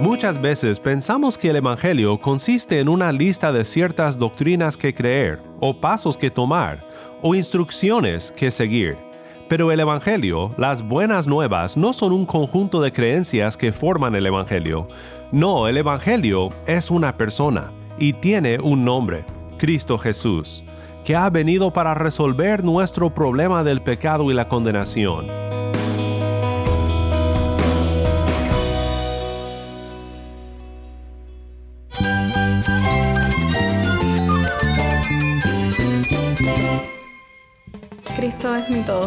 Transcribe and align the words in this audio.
Muchas 0.00 0.40
veces 0.40 0.80
pensamos 0.80 1.38
que 1.38 1.50
el 1.50 1.56
Evangelio 1.56 2.20
consiste 2.20 2.80
en 2.80 2.88
una 2.88 3.12
lista 3.12 3.52
de 3.52 3.64
ciertas 3.64 4.18
doctrinas 4.18 4.76
que 4.76 4.94
creer, 4.94 5.40
o 5.60 5.80
pasos 5.80 6.18
que 6.18 6.30
tomar, 6.30 6.80
o 7.22 7.34
instrucciones 7.34 8.32
que 8.32 8.50
seguir. 8.50 8.98
Pero 9.48 9.72
el 9.72 9.80
Evangelio, 9.80 10.50
las 10.58 10.82
buenas 10.82 11.26
nuevas, 11.26 11.76
no 11.76 11.92
son 11.92 12.12
un 12.12 12.26
conjunto 12.26 12.80
de 12.82 12.92
creencias 12.92 13.56
que 13.56 13.72
forman 13.72 14.14
el 14.14 14.26
Evangelio. 14.26 14.88
No, 15.32 15.68
el 15.68 15.76
Evangelio 15.76 16.50
es 16.66 16.90
una 16.90 17.16
persona 17.16 17.72
y 17.98 18.14
tiene 18.14 18.58
un 18.58 18.84
nombre, 18.84 19.24
Cristo 19.58 19.96
Jesús, 19.96 20.64
que 21.04 21.14
ha 21.14 21.30
venido 21.30 21.72
para 21.72 21.94
resolver 21.94 22.64
nuestro 22.64 23.14
problema 23.14 23.62
del 23.62 23.80
pecado 23.80 24.30
y 24.30 24.34
la 24.34 24.48
condenación. 24.48 25.53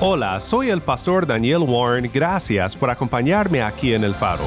Hola, 0.00 0.40
soy 0.40 0.70
el 0.70 0.80
pastor 0.80 1.26
Daniel 1.26 1.62
Warren. 1.62 2.08
Gracias 2.14 2.76
por 2.76 2.88
acompañarme 2.88 3.62
aquí 3.62 3.94
en 3.94 4.04
El 4.04 4.14
Faro. 4.14 4.44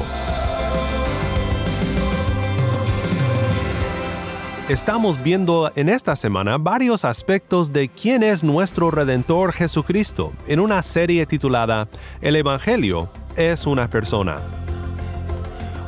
Estamos 4.70 5.22
viendo 5.22 5.70
en 5.76 5.90
esta 5.90 6.16
semana 6.16 6.56
varios 6.56 7.04
aspectos 7.04 7.70
de 7.70 7.90
quién 7.90 8.22
es 8.22 8.42
nuestro 8.42 8.90
Redentor 8.90 9.52
Jesucristo 9.52 10.32
en 10.46 10.58
una 10.58 10.82
serie 10.82 11.26
titulada 11.26 11.86
El 12.22 12.36
Evangelio 12.36 13.10
es 13.36 13.66
una 13.66 13.90
persona. 13.90 14.38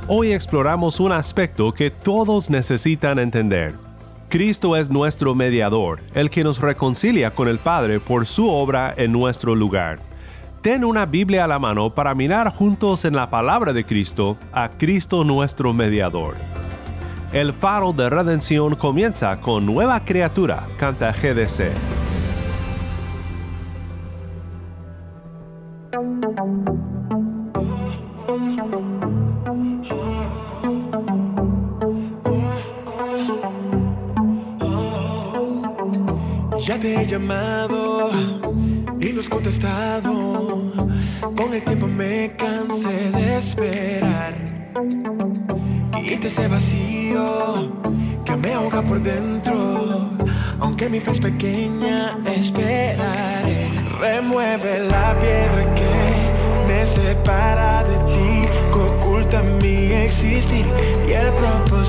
Hoy 0.08 0.32
exploramos 0.32 1.00
un 1.00 1.12
aspecto 1.12 1.72
que 1.72 1.90
todos 1.90 2.50
necesitan 2.50 3.18
entender. 3.18 3.83
Cristo 4.34 4.74
es 4.74 4.90
nuestro 4.90 5.36
mediador, 5.36 6.00
el 6.12 6.28
que 6.28 6.42
nos 6.42 6.60
reconcilia 6.60 7.30
con 7.30 7.46
el 7.46 7.60
Padre 7.60 8.00
por 8.00 8.26
su 8.26 8.50
obra 8.50 8.92
en 8.96 9.12
nuestro 9.12 9.54
lugar. 9.54 10.00
Ten 10.60 10.84
una 10.84 11.06
Biblia 11.06 11.44
a 11.44 11.46
la 11.46 11.60
mano 11.60 11.94
para 11.94 12.16
mirar 12.16 12.52
juntos 12.52 13.04
en 13.04 13.14
la 13.14 13.30
palabra 13.30 13.72
de 13.72 13.86
Cristo 13.86 14.36
a 14.52 14.70
Cristo 14.70 15.22
nuestro 15.22 15.72
mediador. 15.72 16.34
El 17.32 17.52
faro 17.52 17.92
de 17.92 18.10
redención 18.10 18.74
comienza 18.74 19.40
con 19.40 19.66
Nueva 19.66 20.04
Criatura, 20.04 20.66
canta 20.78 21.12
GDC. 21.12 21.93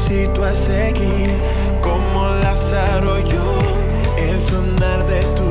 Propósito 0.06 0.44
a 0.44 0.54
seguir. 0.54 1.30
Como 1.82 2.28
Lázaro 2.42 3.20
yo 3.20 3.44
el 4.18 4.42
sonar 4.42 5.06
de 5.08 5.22
tu 5.36 5.45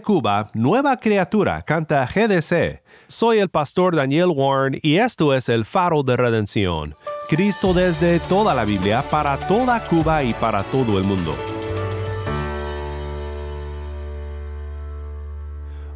Cuba, 0.00 0.50
Nueva 0.54 0.96
Criatura 0.98 1.62
canta 1.62 2.06
GDC. 2.06 2.82
Soy 3.06 3.38
el 3.38 3.48
pastor 3.48 3.96
Daniel 3.96 4.28
Warren 4.34 4.78
y 4.82 4.96
esto 4.96 5.34
es 5.34 5.48
el 5.48 5.64
faro 5.64 6.02
de 6.02 6.16
redención. 6.16 6.94
Cristo 7.28 7.72
desde 7.74 8.20
toda 8.20 8.54
la 8.54 8.64
Biblia 8.64 9.04
para 9.10 9.36
toda 9.36 9.84
Cuba 9.84 10.22
y 10.22 10.34
para 10.34 10.62
todo 10.64 10.98
el 10.98 11.04
mundo. 11.04 11.36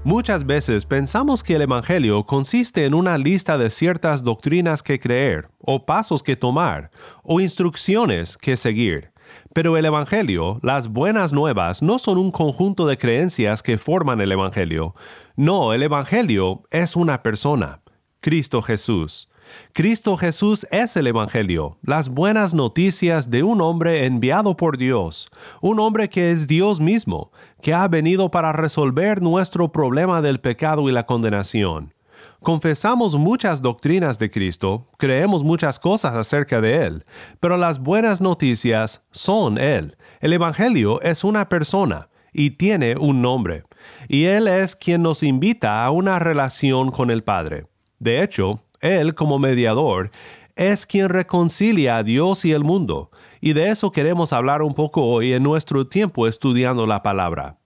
Muchas 0.02 0.46
veces 0.46 0.86
pensamos 0.86 1.42
que 1.42 1.56
el 1.56 1.62
Evangelio 1.62 2.24
consiste 2.24 2.86
en 2.86 2.94
una 2.94 3.18
lista 3.18 3.58
de 3.58 3.68
ciertas 3.68 4.24
doctrinas 4.24 4.82
que 4.82 4.98
creer, 4.98 5.50
o 5.60 5.84
pasos 5.84 6.22
que 6.22 6.36
tomar, 6.36 6.90
o 7.22 7.38
instrucciones 7.38 8.38
que 8.38 8.56
seguir. 8.56 9.12
Pero 9.52 9.76
el 9.76 9.84
Evangelio, 9.84 10.60
las 10.62 10.88
buenas 10.88 11.32
nuevas, 11.32 11.82
no 11.82 11.98
son 11.98 12.18
un 12.18 12.30
conjunto 12.30 12.86
de 12.86 12.98
creencias 12.98 13.62
que 13.62 13.78
forman 13.78 14.20
el 14.20 14.32
Evangelio. 14.32 14.94
No, 15.36 15.72
el 15.72 15.82
Evangelio 15.82 16.62
es 16.70 16.96
una 16.96 17.22
persona, 17.22 17.82
Cristo 18.20 18.62
Jesús. 18.62 19.30
Cristo 19.72 20.16
Jesús 20.16 20.66
es 20.70 20.96
el 20.96 21.06
Evangelio, 21.06 21.78
las 21.82 22.08
buenas 22.08 22.54
noticias 22.54 23.30
de 23.30 23.42
un 23.42 23.60
hombre 23.60 24.06
enviado 24.06 24.56
por 24.56 24.78
Dios, 24.78 25.28
un 25.60 25.80
hombre 25.80 26.08
que 26.08 26.30
es 26.30 26.46
Dios 26.46 26.80
mismo, 26.80 27.32
que 27.62 27.74
ha 27.74 27.86
venido 27.88 28.30
para 28.30 28.52
resolver 28.52 29.22
nuestro 29.22 29.72
problema 29.72 30.22
del 30.22 30.40
pecado 30.40 30.88
y 30.88 30.92
la 30.92 31.06
condenación. 31.06 31.94
Confesamos 32.42 33.16
muchas 33.16 33.60
doctrinas 33.60 34.18
de 34.18 34.30
Cristo, 34.30 34.88
creemos 34.96 35.44
muchas 35.44 35.78
cosas 35.78 36.16
acerca 36.16 36.62
de 36.62 36.86
Él, 36.86 37.04
pero 37.38 37.58
las 37.58 37.78
buenas 37.80 38.22
noticias 38.22 39.02
son 39.10 39.58
Él. 39.58 39.98
El 40.20 40.32
Evangelio 40.32 41.02
es 41.02 41.22
una 41.22 41.50
persona 41.50 42.08
y 42.32 42.52
tiene 42.52 42.96
un 42.96 43.20
nombre, 43.20 43.64
y 44.08 44.24
Él 44.24 44.48
es 44.48 44.74
quien 44.74 45.02
nos 45.02 45.22
invita 45.22 45.84
a 45.84 45.90
una 45.90 46.18
relación 46.18 46.90
con 46.90 47.10
el 47.10 47.22
Padre. 47.22 47.64
De 47.98 48.22
hecho, 48.22 48.64
Él 48.80 49.14
como 49.14 49.38
mediador 49.38 50.10
es 50.56 50.86
quien 50.86 51.10
reconcilia 51.10 51.98
a 51.98 52.02
Dios 52.02 52.46
y 52.46 52.52
el 52.52 52.64
mundo, 52.64 53.10
y 53.42 53.52
de 53.52 53.68
eso 53.68 53.92
queremos 53.92 54.32
hablar 54.32 54.62
un 54.62 54.72
poco 54.72 55.04
hoy 55.04 55.34
en 55.34 55.42
nuestro 55.42 55.86
tiempo 55.86 56.26
estudiando 56.26 56.86
la 56.86 57.02
palabra. 57.02 57.59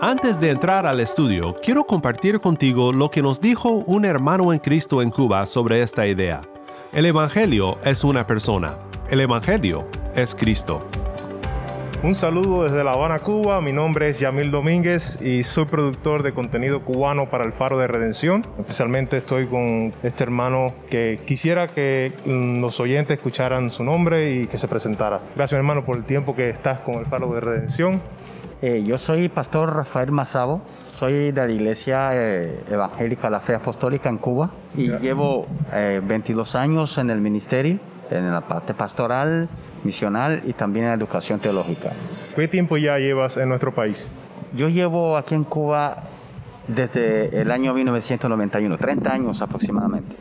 Antes 0.00 0.40
de 0.40 0.50
entrar 0.50 0.86
al 0.86 0.98
estudio, 0.98 1.56
quiero 1.62 1.84
compartir 1.84 2.40
contigo 2.40 2.92
lo 2.92 3.10
que 3.10 3.22
nos 3.22 3.40
dijo 3.40 3.70
un 3.70 4.04
hermano 4.04 4.52
en 4.52 4.58
Cristo 4.58 5.00
en 5.02 5.10
Cuba 5.10 5.46
sobre 5.46 5.82
esta 5.82 6.06
idea. 6.06 6.42
El 6.92 7.06
Evangelio 7.06 7.78
es 7.84 8.02
una 8.02 8.26
persona. 8.26 8.74
El 9.08 9.20
Evangelio 9.20 9.86
es 10.16 10.34
Cristo. 10.34 10.86
Un 12.02 12.14
saludo 12.14 12.64
desde 12.64 12.82
La 12.84 12.92
Habana, 12.92 13.20
Cuba. 13.20 13.60
Mi 13.60 13.72
nombre 13.72 14.08
es 14.08 14.20
Yamil 14.20 14.50
Domínguez 14.50 15.22
y 15.22 15.42
soy 15.44 15.64
productor 15.64 16.22
de 16.22 16.34
contenido 16.34 16.82
cubano 16.82 17.30
para 17.30 17.44
el 17.44 17.52
Faro 17.52 17.78
de 17.78 17.86
Redención. 17.86 18.44
Especialmente 18.58 19.18
estoy 19.18 19.46
con 19.46 19.94
este 20.02 20.24
hermano 20.24 20.74
que 20.90 21.18
quisiera 21.24 21.68
que 21.68 22.12
los 22.26 22.78
oyentes 22.80 23.16
escucharan 23.16 23.70
su 23.70 23.84
nombre 23.84 24.34
y 24.34 24.46
que 24.48 24.58
se 24.58 24.68
presentara. 24.68 25.20
Gracias 25.36 25.56
hermano 25.56 25.84
por 25.84 25.96
el 25.96 26.04
tiempo 26.04 26.34
que 26.34 26.50
estás 26.50 26.80
con 26.80 26.96
el 26.96 27.06
Faro 27.06 27.32
de 27.32 27.40
Redención. 27.40 28.02
Eh, 28.62 28.84
yo 28.86 28.98
soy 28.98 29.28
pastor 29.28 29.74
Rafael 29.74 30.10
Mazabo, 30.12 30.62
soy 30.66 31.32
de 31.32 31.46
la 31.46 31.52
Iglesia 31.52 32.10
eh, 32.12 32.60
Evangélica 32.70 33.28
La 33.28 33.40
Fe 33.40 33.54
Apostólica 33.54 34.08
en 34.08 34.18
Cuba 34.18 34.50
y 34.76 34.90
llevo 34.98 35.46
22 35.72 36.54
eh, 36.54 36.58
años 36.58 36.98
en 36.98 37.10
el 37.10 37.20
ministerio, 37.20 37.78
en 38.10 38.30
la 38.32 38.42
parte 38.42 38.72
pastoral, 38.72 39.48
misional 39.82 40.42
y 40.46 40.52
también 40.52 40.86
en 40.86 40.92
la 40.92 40.96
educación 40.96 41.40
teológica. 41.40 41.90
¿Qué 42.36 42.48
tiempo 42.48 42.76
ya 42.76 42.98
llevas 42.98 43.36
en 43.36 43.48
nuestro 43.48 43.74
país? 43.74 44.10
Yo 44.54 44.68
llevo 44.68 45.16
aquí 45.16 45.34
en 45.34 45.44
Cuba 45.44 46.04
desde 46.68 47.40
el 47.40 47.50
año 47.50 47.74
1991, 47.74 48.78
30 48.78 49.12
años 49.12 49.42
aproximadamente. 49.42 50.16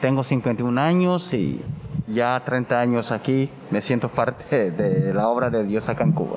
Tengo 0.00 0.22
51 0.22 0.80
años 0.80 1.32
y 1.34 1.60
ya 2.06 2.40
30 2.44 2.78
años 2.78 3.12
aquí 3.12 3.50
me 3.70 3.80
siento 3.80 4.08
parte 4.08 4.70
de 4.70 5.12
la 5.12 5.28
obra 5.28 5.50
de 5.50 5.64
Dios 5.64 5.88
acá 5.88 6.04
en 6.04 6.12
Cuba. 6.12 6.36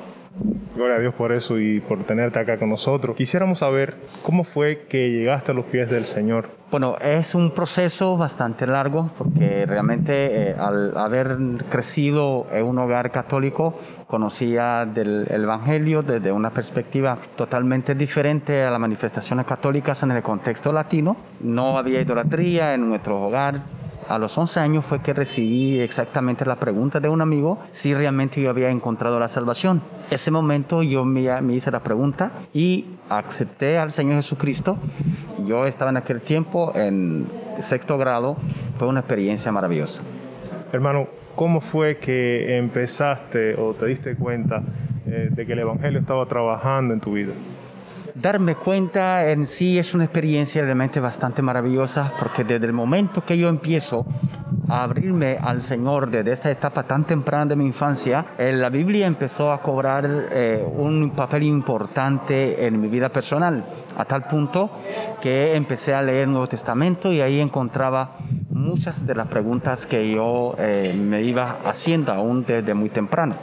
Gloria 0.74 0.96
a 0.96 1.00
Dios 1.00 1.14
por 1.14 1.32
eso 1.32 1.58
y 1.58 1.80
por 1.80 2.02
tenerte 2.04 2.38
acá 2.38 2.56
con 2.56 2.70
nosotros. 2.70 3.14
Quisiéramos 3.14 3.58
saber 3.58 3.94
cómo 4.22 4.42
fue 4.42 4.86
que 4.88 5.10
llegaste 5.10 5.52
a 5.52 5.54
los 5.54 5.66
pies 5.66 5.90
del 5.90 6.06
Señor. 6.06 6.48
Bueno, 6.70 6.96
es 7.02 7.34
un 7.34 7.50
proceso 7.50 8.16
bastante 8.16 8.66
largo 8.66 9.10
porque 9.18 9.66
realmente 9.66 10.50
eh, 10.50 10.56
al 10.58 10.96
haber 10.96 11.36
crecido 11.68 12.46
en 12.50 12.64
un 12.64 12.78
hogar 12.78 13.10
católico 13.10 13.78
conocía 14.06 14.86
del 14.86 15.26
Evangelio 15.30 16.02
desde 16.02 16.32
una 16.32 16.48
perspectiva 16.48 17.18
totalmente 17.36 17.94
diferente 17.94 18.64
a 18.64 18.70
las 18.70 18.80
manifestaciones 18.80 19.44
católicas 19.44 20.02
en 20.02 20.12
el 20.12 20.22
contexto 20.22 20.72
latino. 20.72 21.18
No 21.40 21.76
había 21.76 22.00
idolatría 22.00 22.72
en 22.72 22.88
nuestro 22.88 23.20
hogar, 23.20 23.60
a 24.12 24.18
los 24.18 24.36
11 24.36 24.60
años 24.60 24.84
fue 24.84 25.00
que 25.00 25.14
recibí 25.14 25.80
exactamente 25.80 26.44
la 26.44 26.56
pregunta 26.56 27.00
de 27.00 27.08
un 27.08 27.22
amigo 27.22 27.58
si 27.70 27.94
realmente 27.94 28.42
yo 28.42 28.50
había 28.50 28.68
encontrado 28.68 29.18
la 29.18 29.26
salvación. 29.26 29.80
Ese 30.10 30.30
momento 30.30 30.82
yo 30.82 31.06
me, 31.06 31.22
hice 31.54 31.70
la 31.70 31.80
pregunta 31.80 32.30
y 32.52 32.84
acepté 33.08 33.78
al 33.78 33.90
Señor 33.90 34.16
Jesucristo. 34.16 34.76
Yo 35.46 35.64
estaba 35.64 35.90
en 35.90 35.96
aquel 35.96 36.20
tiempo 36.20 36.74
en 36.76 37.26
sexto 37.58 37.96
grado. 37.96 38.36
Fue 38.76 38.86
una 38.86 39.00
experiencia 39.00 39.50
maravillosa. 39.50 40.02
Hermano, 40.74 41.06
¿cómo 41.34 41.62
fue 41.62 41.96
que 41.96 42.58
empezaste 42.58 43.54
o 43.54 43.72
te 43.72 43.86
diste 43.86 44.14
cuenta 44.14 44.62
eh, 45.06 45.30
de 45.30 45.46
que 45.46 45.54
el 45.54 45.60
Evangelio 45.60 45.98
estaba 45.98 46.26
trabajando 46.26 46.92
en 46.92 47.00
tu 47.00 47.12
vida? 47.14 47.32
Darme 48.14 48.56
cuenta 48.56 49.30
en 49.30 49.46
sí 49.46 49.78
es 49.78 49.94
una 49.94 50.04
experiencia 50.04 50.62
realmente 50.62 51.00
bastante 51.00 51.42
maravillosa 51.42 52.12
porque 52.18 52.44
desde 52.44 52.66
el 52.66 52.72
momento 52.72 53.24
que 53.24 53.38
yo 53.38 53.48
empiezo 53.48 54.06
a 54.68 54.84
abrirme 54.84 55.38
al 55.40 55.62
Señor 55.62 56.10
desde 56.10 56.32
esta 56.32 56.50
etapa 56.50 56.82
tan 56.84 57.04
temprana 57.04 57.46
de 57.46 57.56
mi 57.56 57.66
infancia, 57.66 58.24
eh, 58.38 58.52
la 58.52 58.70
Biblia 58.70 59.06
empezó 59.06 59.52
a 59.52 59.60
cobrar 59.60 60.28
eh, 60.30 60.64
un 60.76 61.10
papel 61.10 61.42
importante 61.44 62.66
en 62.66 62.80
mi 62.80 62.88
vida 62.88 63.08
personal, 63.08 63.64
a 63.96 64.04
tal 64.04 64.24
punto 64.24 64.70
que 65.20 65.54
empecé 65.54 65.94
a 65.94 66.02
leer 66.02 66.24
el 66.24 66.30
Nuevo 66.30 66.46
Testamento 66.46 67.12
y 67.12 67.20
ahí 67.20 67.40
encontraba 67.40 68.16
muchas 68.50 69.06
de 69.06 69.14
las 69.14 69.28
preguntas 69.28 69.86
que 69.86 70.10
yo 70.10 70.54
eh, 70.58 70.94
me 70.98 71.22
iba 71.22 71.58
haciendo 71.64 72.12
aún 72.12 72.44
desde 72.46 72.74
muy 72.74 72.88
temprano 72.88 73.34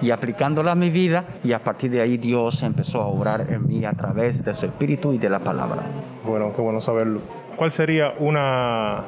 y 0.00 0.10
aplicándola 0.10 0.72
a 0.72 0.74
mi 0.74 0.90
vida 0.90 1.24
y 1.42 1.52
a 1.52 1.62
partir 1.62 1.90
de 1.90 2.00
ahí 2.00 2.16
Dios 2.16 2.62
empezó 2.62 3.00
a 3.00 3.06
obrar 3.06 3.46
en 3.50 3.66
mí 3.66 3.84
a 3.84 3.92
través 3.92 4.44
de 4.44 4.54
su 4.54 4.66
espíritu 4.66 5.12
y 5.12 5.18
de 5.18 5.28
la 5.28 5.38
palabra. 5.38 5.82
Bueno, 6.26 6.52
qué 6.54 6.60
bueno 6.60 6.80
saberlo. 6.80 7.20
¿Cuál 7.56 7.72
sería 7.72 8.14
una 8.18 9.02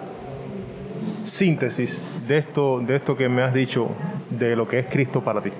síntesis 1.24 2.22
de 2.26 2.38
esto, 2.38 2.80
de 2.80 2.96
esto 2.96 3.16
que 3.16 3.28
me 3.28 3.42
has 3.42 3.52
dicho 3.52 3.88
de 4.30 4.56
lo 4.56 4.68
que 4.68 4.78
es 4.78 4.86
Cristo 4.86 5.22
para 5.22 5.40
ti? 5.40 5.50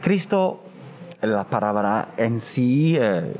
Cristo, 0.00 0.60
la 1.20 1.44
palabra 1.44 2.08
en 2.16 2.40
sí 2.40 2.96
eh, 2.98 3.34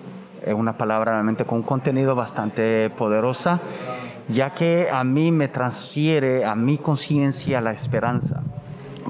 es 0.44 0.54
una 0.54 0.76
palabra 0.76 1.12
realmente 1.12 1.44
con 1.44 1.58
un 1.58 1.64
contenido 1.64 2.14
bastante 2.14 2.90
poderosa, 2.90 3.60
ya 4.28 4.50
que 4.50 4.88
a 4.90 5.02
mí 5.02 5.32
me 5.32 5.48
transfiere 5.48 6.44
a 6.44 6.54
mi 6.54 6.78
conciencia 6.78 7.60
la 7.60 7.72
esperanza 7.72 8.42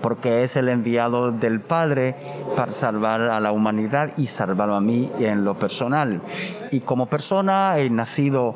porque 0.02 0.42
es 0.42 0.56
el 0.56 0.68
enviado 0.68 1.32
del 1.32 1.60
Padre 1.60 2.16
para 2.56 2.72
salvar 2.72 3.22
a 3.22 3.40
la 3.40 3.52
humanidad 3.52 4.12
y 4.16 4.26
salvarlo 4.26 4.74
a 4.74 4.80
mí 4.80 5.10
en 5.18 5.44
lo 5.44 5.54
personal. 5.54 6.20
Y 6.70 6.80
como 6.80 7.06
persona 7.06 7.78
he 7.78 7.90
nacido 7.90 8.54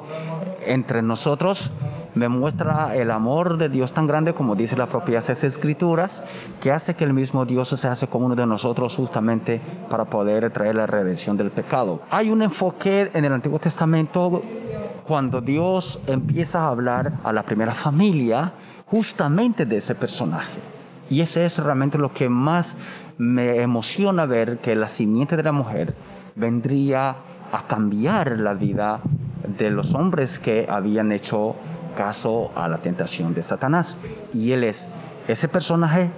entre 0.67 1.03
nosotros, 1.03 1.71
me 2.15 2.29
muestra 2.29 2.95
el 2.95 3.11
amor 3.11 3.59
de 3.59 3.69
Dios 3.69 3.93
tan 3.93 4.07
grande 4.07 4.35
como 4.35 4.55
dice 4.55 4.77
la 4.77 4.87
propia 4.87 5.19
escrituras, 5.19 6.23
que 6.61 6.71
hace 6.71 6.95
que 6.95 7.05
el 7.05 7.13
mismo 7.13 7.45
Dios 7.45 7.69
se 7.69 7.89
hace 7.89 8.07
como 8.07 8.27
uno 8.27 8.37
de 8.37 8.47
nosotros 8.47 8.95
justamente 8.95 9.61
para 9.91 10.05
poder 10.05 10.51
traer 10.51 10.77
la 10.77 10.87
redención 10.87 11.37
del 11.37 11.51
pecado. 11.51 12.01
Hay 12.11 12.31
un 12.31 12.43
enfoque 12.43 13.11
en 13.13 13.25
el 13.25 13.33
Antiguo 13.33 13.59
Testamento 13.59 14.43
cuando 15.07 15.41
Dios 15.41 16.01
empieza 16.07 16.61
a 16.61 16.69
hablar 16.69 17.13
a 17.25 17.33
la 17.33 17.43
primera 17.43 17.75
familia 17.75 18.53
justamente 18.87 19.67
de 19.67 19.77
ese 19.77 19.95
personaje. 19.95 20.74
Y 21.11 21.21
ese 21.21 21.45
es 21.45 21.59
realmente 21.59 21.99
lo 21.99 22.13
que 22.13 22.29
más 22.29 22.79
me 23.19 23.61
emociona 23.61 24.27
ver, 24.27 24.59
que 24.59 24.75
la 24.75 24.89
simiente 24.89 25.37
de 25.37 25.43
la 25.43 25.53
mujer 25.53 25.95
vendría 26.35 27.17
a 27.53 27.67
cambiar 27.67 28.39
la 28.39 28.55
vida 28.55 29.01
de 29.59 29.71
los 29.71 29.95
hombres 29.95 30.39
que 30.39 30.67
habían 30.69 31.13
hecho 31.13 31.55
caso 31.97 32.51
a 32.57 32.69
la 32.69 32.79
tentación 32.79 33.35
de 33.35 33.43
Satanás. 33.43 33.97
Y 34.33 34.53
él 34.53 34.65
es 34.65 34.89
ese 35.29 35.49
personaje 35.49 36.11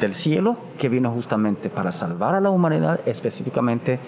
del 0.00 0.14
cielo 0.14 0.56
que 0.78 0.88
vino 0.88 1.10
justamente 1.10 1.70
para 1.70 1.92
salvar 1.92 2.34
a 2.34 2.40
la 2.40 2.50
humanidad, 2.50 3.00
específicamente 3.06 3.98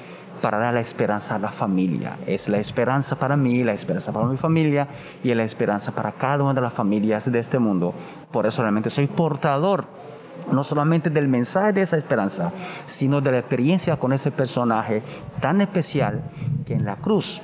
para 0.42 0.59
dar 0.59 0.75
la 0.75 0.80
esperanza 0.80 1.37
a 1.37 1.38
la 1.38 1.50
familia. 1.50 2.18
Es 2.26 2.49
la 2.49 2.59
esperanza 2.59 3.16
para 3.16 3.37
mí, 3.37 3.64
la 3.64 3.73
esperanza 3.73 4.12
para 4.12 4.26
mi 4.26 4.37
familia 4.37 4.88
y 5.23 5.33
la 5.35 5.45
esperanza 5.45 5.92
para 5.92 6.12
cada 6.12 6.45
una 6.45 6.54
de 6.54 6.61
las 6.61 6.73
familias 6.73 7.30
de 7.30 7.38
este 7.38 7.59
mundo. 7.59 7.95
Por 8.30 8.47
eso 8.47 8.62
realmente 8.62 8.90
soy 8.90 9.06
portador 9.06 9.87
no 10.50 10.65
solamente 10.65 11.11
del 11.11 11.29
mensaje 11.29 11.73
de 11.73 11.83
esa 11.83 11.97
esperanza, 11.97 12.53
sino 12.87 13.21
de 13.21 13.33
la 13.33 13.38
experiencia 13.38 13.97
con 13.97 14.12
ese 14.12 14.31
personaje 14.31 15.03
tan 15.41 15.61
especial 15.61 16.23
que 16.65 16.75
en 16.75 16.85
la 16.85 16.97
cruz 16.97 17.43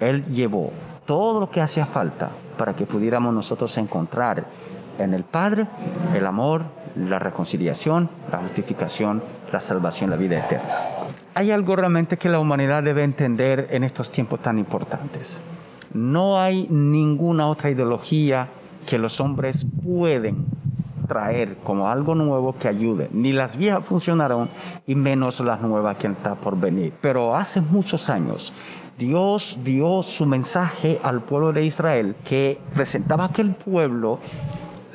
Él 0.00 0.24
llevó 0.24 0.72
todo 1.06 1.40
lo 1.40 1.50
que 1.50 1.60
hacía 1.60 1.86
falta 1.86 2.30
para 2.58 2.74
que 2.74 2.86
pudiéramos 2.86 3.32
nosotros 3.32 3.76
encontrar 3.78 4.44
en 4.98 5.14
el 5.14 5.24
Padre 5.24 5.66
el 6.14 6.26
amor, 6.26 6.62
la 6.96 7.18
reconciliación, 7.18 8.08
la 8.30 8.38
justificación, 8.38 9.22
la 9.52 9.60
salvación, 9.60 10.10
la 10.10 10.16
vida 10.16 10.38
eterna. 10.38 10.74
Hay 11.34 11.50
algo 11.50 11.76
realmente 11.76 12.16
que 12.16 12.30
la 12.30 12.38
humanidad 12.38 12.82
debe 12.82 13.04
entender 13.04 13.68
en 13.70 13.84
estos 13.84 14.10
tiempos 14.10 14.40
tan 14.40 14.58
importantes. 14.58 15.42
No 15.92 16.40
hay 16.40 16.66
ninguna 16.70 17.46
otra 17.48 17.70
ideología 17.70 18.48
que 18.86 18.98
los 18.98 19.20
hombres 19.20 19.66
pueden 19.84 20.46
traer 21.08 21.56
como 21.64 21.88
algo 21.88 22.14
nuevo 22.14 22.54
que 22.54 22.68
ayude. 22.68 23.08
Ni 23.12 23.32
las 23.32 23.56
viejas 23.56 23.84
funcionaron 23.84 24.48
y 24.86 24.94
menos 24.94 25.40
las 25.40 25.60
nuevas 25.60 25.96
que 25.96 26.06
está 26.06 26.34
por 26.34 26.58
venir. 26.58 26.92
Pero 27.00 27.34
hace 27.34 27.60
muchos 27.60 28.08
años 28.08 28.52
Dios 28.98 29.58
dio 29.62 30.02
su 30.02 30.24
mensaje 30.24 31.00
al 31.02 31.20
pueblo 31.20 31.52
de 31.52 31.64
Israel 31.64 32.16
que 32.24 32.58
presentaba 32.74 33.24
a 33.24 33.26
aquel 33.28 33.54
pueblo 33.54 34.18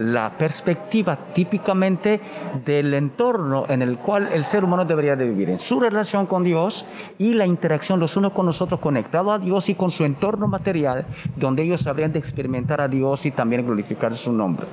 la 0.01 0.38
perspectiva 0.38 1.17
típicamente 1.34 2.20
del 2.65 2.93
entorno 2.93 3.65
en 3.70 3.81
el 3.81 3.98
cual 3.98 4.29
el 4.34 4.43
ser 4.43 4.63
humano 4.63 4.86
debería 4.86 5.15
de 5.15 5.25
vivir, 5.25 5.50
en 5.50 5.60
su 5.60 5.79
relación 5.79 6.25
con 6.25 6.43
Dios 6.43 6.86
y 7.17 7.34
la 7.34 7.46
interacción 7.46 8.00
los 8.00 8.17
unos 8.17 8.31
con 8.31 8.46
nosotros 8.46 8.79
conectado 8.79 9.31
a 9.31 9.39
Dios 9.39 9.70
y 9.70 9.75
con 9.75 9.91
su 9.91 10.05
entorno 10.05 10.48
material, 10.48 11.05
donde 11.36 11.63
ellos 11.63 11.88
habrían 11.88 12.12
de 12.12 12.20
experimentar 12.20 12.81
a 12.81 12.88
Dios 12.88 13.25
y 13.25 13.31
también 13.31 13.65
glorificar 13.65 14.15
su 14.15 14.31
nombre. 14.31 14.67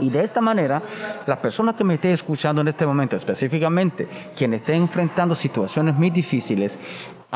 Y 0.00 0.10
de 0.10 0.24
esta 0.24 0.40
manera, 0.40 0.82
la 1.26 1.40
persona 1.40 1.76
que 1.76 1.84
me 1.84 1.94
esté 1.94 2.12
escuchando 2.12 2.62
en 2.62 2.68
este 2.68 2.86
momento, 2.86 3.14
específicamente 3.14 4.08
quien 4.36 4.54
esté 4.54 4.74
enfrentando 4.74 5.34
situaciones 5.34 5.94
muy 5.94 6.10
difíciles, 6.10 6.80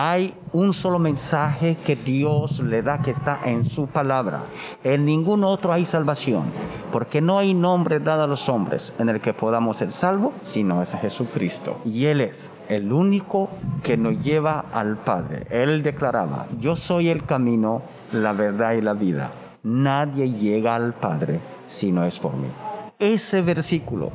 hay 0.00 0.32
un 0.52 0.74
solo 0.74 1.00
mensaje 1.00 1.76
que 1.84 1.96
Dios 1.96 2.60
le 2.60 2.82
da 2.82 3.02
que 3.02 3.10
está 3.10 3.40
en 3.44 3.64
su 3.64 3.88
palabra. 3.88 4.42
En 4.84 5.04
ningún 5.04 5.42
otro 5.42 5.72
hay 5.72 5.84
salvación, 5.84 6.44
porque 6.92 7.20
no 7.20 7.36
hay 7.36 7.52
nombre 7.52 7.98
dado 7.98 8.22
a 8.22 8.28
los 8.28 8.48
hombres 8.48 8.94
en 9.00 9.08
el 9.08 9.20
que 9.20 9.32
podamos 9.34 9.78
ser 9.78 9.90
salvos, 9.90 10.34
sino 10.44 10.82
es 10.82 10.94
Jesucristo. 10.94 11.80
Y 11.84 12.04
Él 12.04 12.20
es 12.20 12.52
el 12.68 12.92
único 12.92 13.50
que 13.82 13.96
nos 13.96 14.22
lleva 14.22 14.66
al 14.72 14.98
Padre. 14.98 15.48
Él 15.50 15.82
declaraba, 15.82 16.46
yo 16.60 16.76
soy 16.76 17.08
el 17.08 17.24
camino, 17.24 17.82
la 18.12 18.32
verdad 18.32 18.74
y 18.74 18.82
la 18.82 18.92
vida. 18.92 19.32
Nadie 19.64 20.30
llega 20.30 20.76
al 20.76 20.92
Padre 20.92 21.40
si 21.66 21.90
no 21.90 22.04
es 22.04 22.20
por 22.20 22.36
mí. 22.36 22.46
Ese 23.00 23.42
versículo 23.42 24.12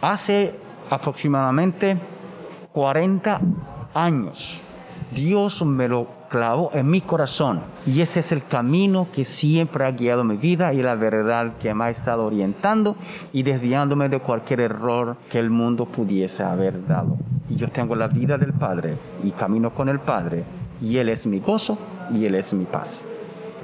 hace 0.00 0.54
aproximadamente 0.88 1.98
40 2.72 3.36
años. 3.36 3.73
Dios 5.12 5.64
me 5.64 5.86
lo 5.86 6.08
clavó 6.28 6.70
en 6.74 6.90
mi 6.90 7.00
corazón 7.00 7.60
y 7.86 8.00
este 8.00 8.20
es 8.20 8.32
el 8.32 8.44
camino 8.44 9.06
que 9.14 9.24
siempre 9.24 9.84
ha 9.84 9.92
guiado 9.92 10.24
mi 10.24 10.36
vida 10.36 10.72
y 10.72 10.82
la 10.82 10.96
verdad 10.96 11.52
que 11.60 11.72
me 11.74 11.84
ha 11.84 11.90
estado 11.90 12.26
orientando 12.26 12.96
y 13.32 13.44
desviándome 13.44 14.08
de 14.08 14.18
cualquier 14.18 14.60
error 14.60 15.16
que 15.30 15.38
el 15.38 15.50
mundo 15.50 15.86
pudiese 15.86 16.42
haber 16.42 16.84
dado. 16.88 17.16
Y 17.48 17.54
yo 17.54 17.68
tengo 17.68 17.94
la 17.94 18.08
vida 18.08 18.36
del 18.36 18.52
Padre 18.52 18.96
y 19.22 19.30
camino 19.30 19.72
con 19.72 19.88
el 19.88 20.00
Padre 20.00 20.42
y 20.82 20.96
Él 20.96 21.08
es 21.08 21.26
mi 21.28 21.38
gozo 21.38 21.78
y 22.12 22.24
Él 22.24 22.34
es 22.34 22.52
mi 22.52 22.64
paz. 22.64 23.06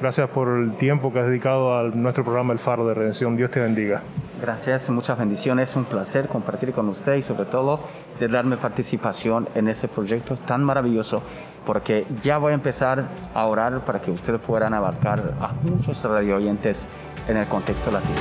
Gracias 0.01 0.31
por 0.31 0.49
el 0.49 0.77
tiempo 0.77 1.13
que 1.13 1.19
has 1.19 1.27
dedicado 1.27 1.77
a 1.77 1.83
nuestro 1.83 2.23
programa 2.23 2.53
El 2.53 2.61
Faro 2.61 2.87
de 2.87 2.95
Redención. 2.95 3.37
Dios 3.37 3.51
te 3.51 3.59
bendiga. 3.59 4.03
Gracias, 4.41 4.89
muchas 4.89 5.19
bendiciones. 5.19 5.71
Es 5.71 5.77
un 5.77 5.85
placer 5.85 6.29
compartir 6.29 6.73
con 6.73 6.89
usted 6.89 7.17
y 7.17 7.23
sobre 7.23 7.45
todo 7.45 7.81
de 8.21 8.29
darme 8.29 8.57
participación 8.57 9.49
en 9.57 9.67
ese 9.67 9.89
proyecto 9.89 10.37
tan 10.37 10.63
maravilloso 10.63 11.23
porque 11.67 12.07
ya 12.23 12.39
voy 12.39 12.53
a 12.53 12.55
empezar 12.55 13.09
a 13.35 13.47
orar 13.47 13.85
para 13.85 14.01
que 14.01 14.11
ustedes 14.11 14.41
puedan 14.41 14.75
abarcar 14.75 15.35
a 15.41 15.53
muchos 15.69 16.05
radio 16.05 16.37
oyentes 16.37 16.89
en 17.27 17.39
el 17.39 17.47
contexto 17.47 17.91
latino. 17.91 18.21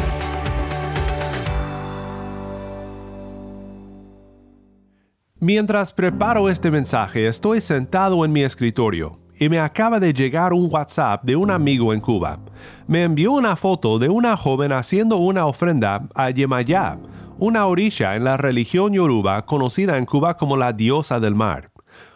Mientras 5.41 5.93
preparo 5.93 6.49
este 6.49 6.69
mensaje, 6.69 7.27
estoy 7.27 7.61
sentado 7.61 8.25
en 8.25 8.31
mi 8.31 8.43
escritorio 8.43 9.19
y 9.39 9.47
me 9.47 9.59
acaba 9.59 9.99
de 9.99 10.13
llegar 10.13 10.51
un 10.51 10.69
WhatsApp 10.69 11.23
de 11.23 11.37
un 11.37 11.49
amigo 11.49 11.93
en 11.93 12.01
Cuba. 12.01 12.39
Me 12.87 13.03
envió 13.03 13.31
una 13.31 13.55
foto 13.55 13.99
de 13.99 14.09
una 14.09 14.35
joven 14.35 14.73
haciendo 14.73 15.15
una 15.15 15.45
ofrenda 15.45 16.01
a 16.13 16.29
Yemayá, 16.29 16.99
una 17.39 17.65
orisha 17.67 18.17
en 18.17 18.25
la 18.25 18.35
religión 18.35 18.91
yoruba 18.91 19.45
conocida 19.45 19.97
en 19.97 20.05
Cuba 20.05 20.35
como 20.35 20.57
la 20.57 20.73
diosa 20.73 21.21
del 21.21 21.35
mar. 21.35 21.71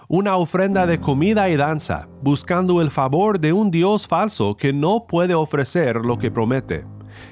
Una 0.09 0.35
ofrenda 0.35 0.85
de 0.85 0.99
comida 0.99 1.49
y 1.49 1.55
danza, 1.55 2.09
buscando 2.21 2.81
el 2.81 2.91
favor 2.91 3.39
de 3.39 3.53
un 3.53 3.71
dios 3.71 4.05
falso 4.05 4.57
que 4.57 4.73
no 4.73 5.07
puede 5.07 5.33
ofrecer 5.33 6.05
lo 6.05 6.19
que 6.19 6.29
promete. 6.29 6.85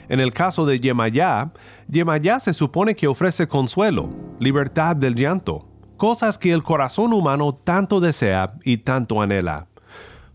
En 0.07 0.21
el 0.21 0.31
caso 0.33 0.65
de 0.65 0.79
Yemayá, 0.79 1.51
Yemayá 1.89 2.39
se 2.39 2.53
supone 2.53 2.95
que 2.95 3.07
ofrece 3.07 3.48
consuelo, 3.48 4.10
libertad 4.39 4.95
del 4.95 5.15
llanto, 5.15 5.67
cosas 5.98 6.38
que 6.38 6.53
el 6.53 6.63
corazón 6.63 7.12
humano 7.12 7.53
tanto 7.53 8.00
desea 8.00 8.53
y 8.63 8.77
tanto 8.77 9.21
anhela. 9.21 9.67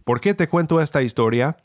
¿Por 0.04 0.20
qué 0.20 0.34
te 0.34 0.46
cuento 0.46 0.80
esta 0.82 1.02
historia? 1.02 1.56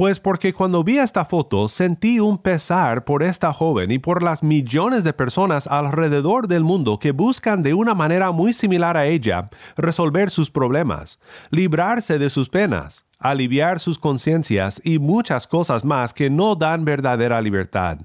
Pues 0.00 0.18
porque 0.18 0.54
cuando 0.54 0.82
vi 0.82 0.96
esta 0.96 1.26
foto 1.26 1.68
sentí 1.68 2.20
un 2.20 2.38
pesar 2.38 3.04
por 3.04 3.22
esta 3.22 3.52
joven 3.52 3.90
y 3.90 3.98
por 3.98 4.22
las 4.22 4.42
millones 4.42 5.04
de 5.04 5.12
personas 5.12 5.66
alrededor 5.66 6.48
del 6.48 6.64
mundo 6.64 6.98
que 6.98 7.12
buscan 7.12 7.62
de 7.62 7.74
una 7.74 7.92
manera 7.92 8.32
muy 8.32 8.54
similar 8.54 8.96
a 8.96 9.04
ella 9.04 9.50
resolver 9.76 10.30
sus 10.30 10.50
problemas, 10.50 11.20
librarse 11.50 12.18
de 12.18 12.30
sus 12.30 12.48
penas, 12.48 13.04
aliviar 13.18 13.78
sus 13.78 13.98
conciencias 13.98 14.80
y 14.82 14.98
muchas 14.98 15.46
cosas 15.46 15.84
más 15.84 16.14
que 16.14 16.30
no 16.30 16.56
dan 16.56 16.86
verdadera 16.86 17.38
libertad. 17.42 17.98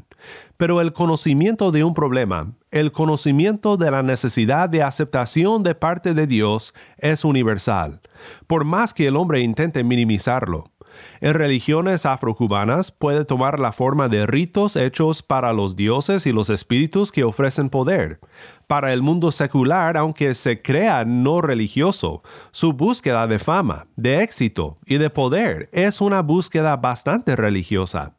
Pero 0.57 0.81
el 0.81 0.91
conocimiento 0.91 1.71
de 1.71 1.85
un 1.85 1.93
problema, 1.93 2.51
el 2.71 2.91
conocimiento 2.91 3.77
de 3.77 3.91
la 3.91 4.03
necesidad 4.03 4.67
de 4.67 4.83
aceptación 4.83 5.63
de 5.63 5.75
parte 5.75 6.13
de 6.13 6.27
Dios 6.27 6.73
es 6.97 7.23
universal, 7.23 8.01
por 8.47 8.65
más 8.65 8.93
que 8.93 9.07
el 9.07 9.15
hombre 9.15 9.39
intente 9.39 9.81
minimizarlo. 9.85 10.74
En 11.21 11.33
religiones 11.33 12.05
afrocubanas 12.05 12.91
puede 12.91 13.25
tomar 13.25 13.59
la 13.59 13.71
forma 13.71 14.09
de 14.09 14.25
ritos 14.25 14.75
hechos 14.75 15.23
para 15.23 15.53
los 15.53 15.75
dioses 15.75 16.25
y 16.25 16.31
los 16.31 16.49
espíritus 16.49 17.11
que 17.11 17.23
ofrecen 17.23 17.69
poder. 17.69 18.19
Para 18.67 18.93
el 18.93 19.01
mundo 19.01 19.31
secular, 19.31 19.97
aunque 19.97 20.35
se 20.35 20.61
crea 20.61 21.05
no 21.05 21.41
religioso, 21.41 22.23
su 22.51 22.73
búsqueda 22.73 23.27
de 23.27 23.39
fama, 23.39 23.87
de 23.95 24.23
éxito 24.23 24.77
y 24.85 24.97
de 24.97 25.09
poder 25.09 25.69
es 25.71 26.01
una 26.01 26.21
búsqueda 26.21 26.75
bastante 26.77 27.35
religiosa. 27.35 28.15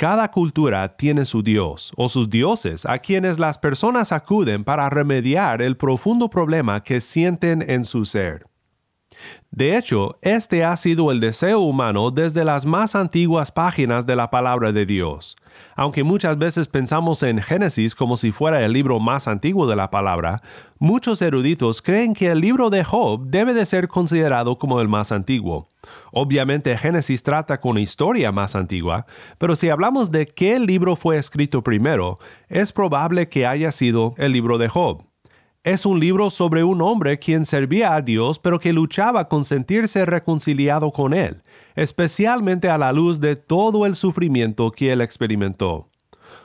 Cada 0.00 0.30
cultura 0.30 0.96
tiene 0.96 1.26
su 1.26 1.42
dios 1.42 1.92
o 1.94 2.08
sus 2.08 2.30
dioses 2.30 2.86
a 2.86 3.00
quienes 3.00 3.38
las 3.38 3.58
personas 3.58 4.12
acuden 4.12 4.64
para 4.64 4.88
remediar 4.88 5.60
el 5.60 5.76
profundo 5.76 6.30
problema 6.30 6.82
que 6.82 7.02
sienten 7.02 7.62
en 7.68 7.84
su 7.84 8.06
ser. 8.06 8.46
De 9.50 9.76
hecho, 9.76 10.18
este 10.22 10.64
ha 10.64 10.76
sido 10.76 11.10
el 11.10 11.18
deseo 11.18 11.60
humano 11.60 12.10
desde 12.10 12.44
las 12.44 12.66
más 12.66 12.94
antiguas 12.94 13.50
páginas 13.50 14.06
de 14.06 14.14
la 14.14 14.30
palabra 14.30 14.72
de 14.72 14.86
Dios. 14.86 15.36
Aunque 15.74 16.04
muchas 16.04 16.38
veces 16.38 16.68
pensamos 16.68 17.22
en 17.22 17.40
Génesis 17.40 17.94
como 17.94 18.16
si 18.16 18.30
fuera 18.30 18.64
el 18.64 18.72
libro 18.72 19.00
más 19.00 19.26
antiguo 19.26 19.66
de 19.66 19.76
la 19.76 19.90
palabra, 19.90 20.40
muchos 20.78 21.20
eruditos 21.20 21.82
creen 21.82 22.14
que 22.14 22.28
el 22.28 22.40
libro 22.40 22.70
de 22.70 22.84
Job 22.84 23.26
debe 23.26 23.52
de 23.52 23.66
ser 23.66 23.88
considerado 23.88 24.56
como 24.56 24.80
el 24.80 24.88
más 24.88 25.10
antiguo. 25.10 25.66
Obviamente 26.12 26.76
Génesis 26.78 27.22
trata 27.22 27.60
con 27.60 27.78
historia 27.78 28.30
más 28.30 28.54
antigua, 28.54 29.06
pero 29.38 29.56
si 29.56 29.68
hablamos 29.68 30.10
de 30.10 30.26
qué 30.26 30.60
libro 30.60 30.94
fue 30.96 31.18
escrito 31.18 31.62
primero, 31.62 32.18
es 32.48 32.72
probable 32.72 33.28
que 33.28 33.46
haya 33.46 33.72
sido 33.72 34.14
el 34.16 34.32
libro 34.32 34.58
de 34.58 34.68
Job. 34.68 35.09
Es 35.62 35.84
un 35.84 36.00
libro 36.00 36.30
sobre 36.30 36.64
un 36.64 36.80
hombre 36.80 37.18
quien 37.18 37.44
servía 37.44 37.94
a 37.94 38.00
Dios 38.00 38.38
pero 38.38 38.58
que 38.58 38.72
luchaba 38.72 39.28
con 39.28 39.44
sentirse 39.44 40.06
reconciliado 40.06 40.90
con 40.90 41.12
Él, 41.12 41.42
especialmente 41.74 42.70
a 42.70 42.78
la 42.78 42.94
luz 42.94 43.20
de 43.20 43.36
todo 43.36 43.84
el 43.84 43.94
sufrimiento 43.94 44.72
que 44.72 44.90
él 44.90 45.02
experimentó. 45.02 45.90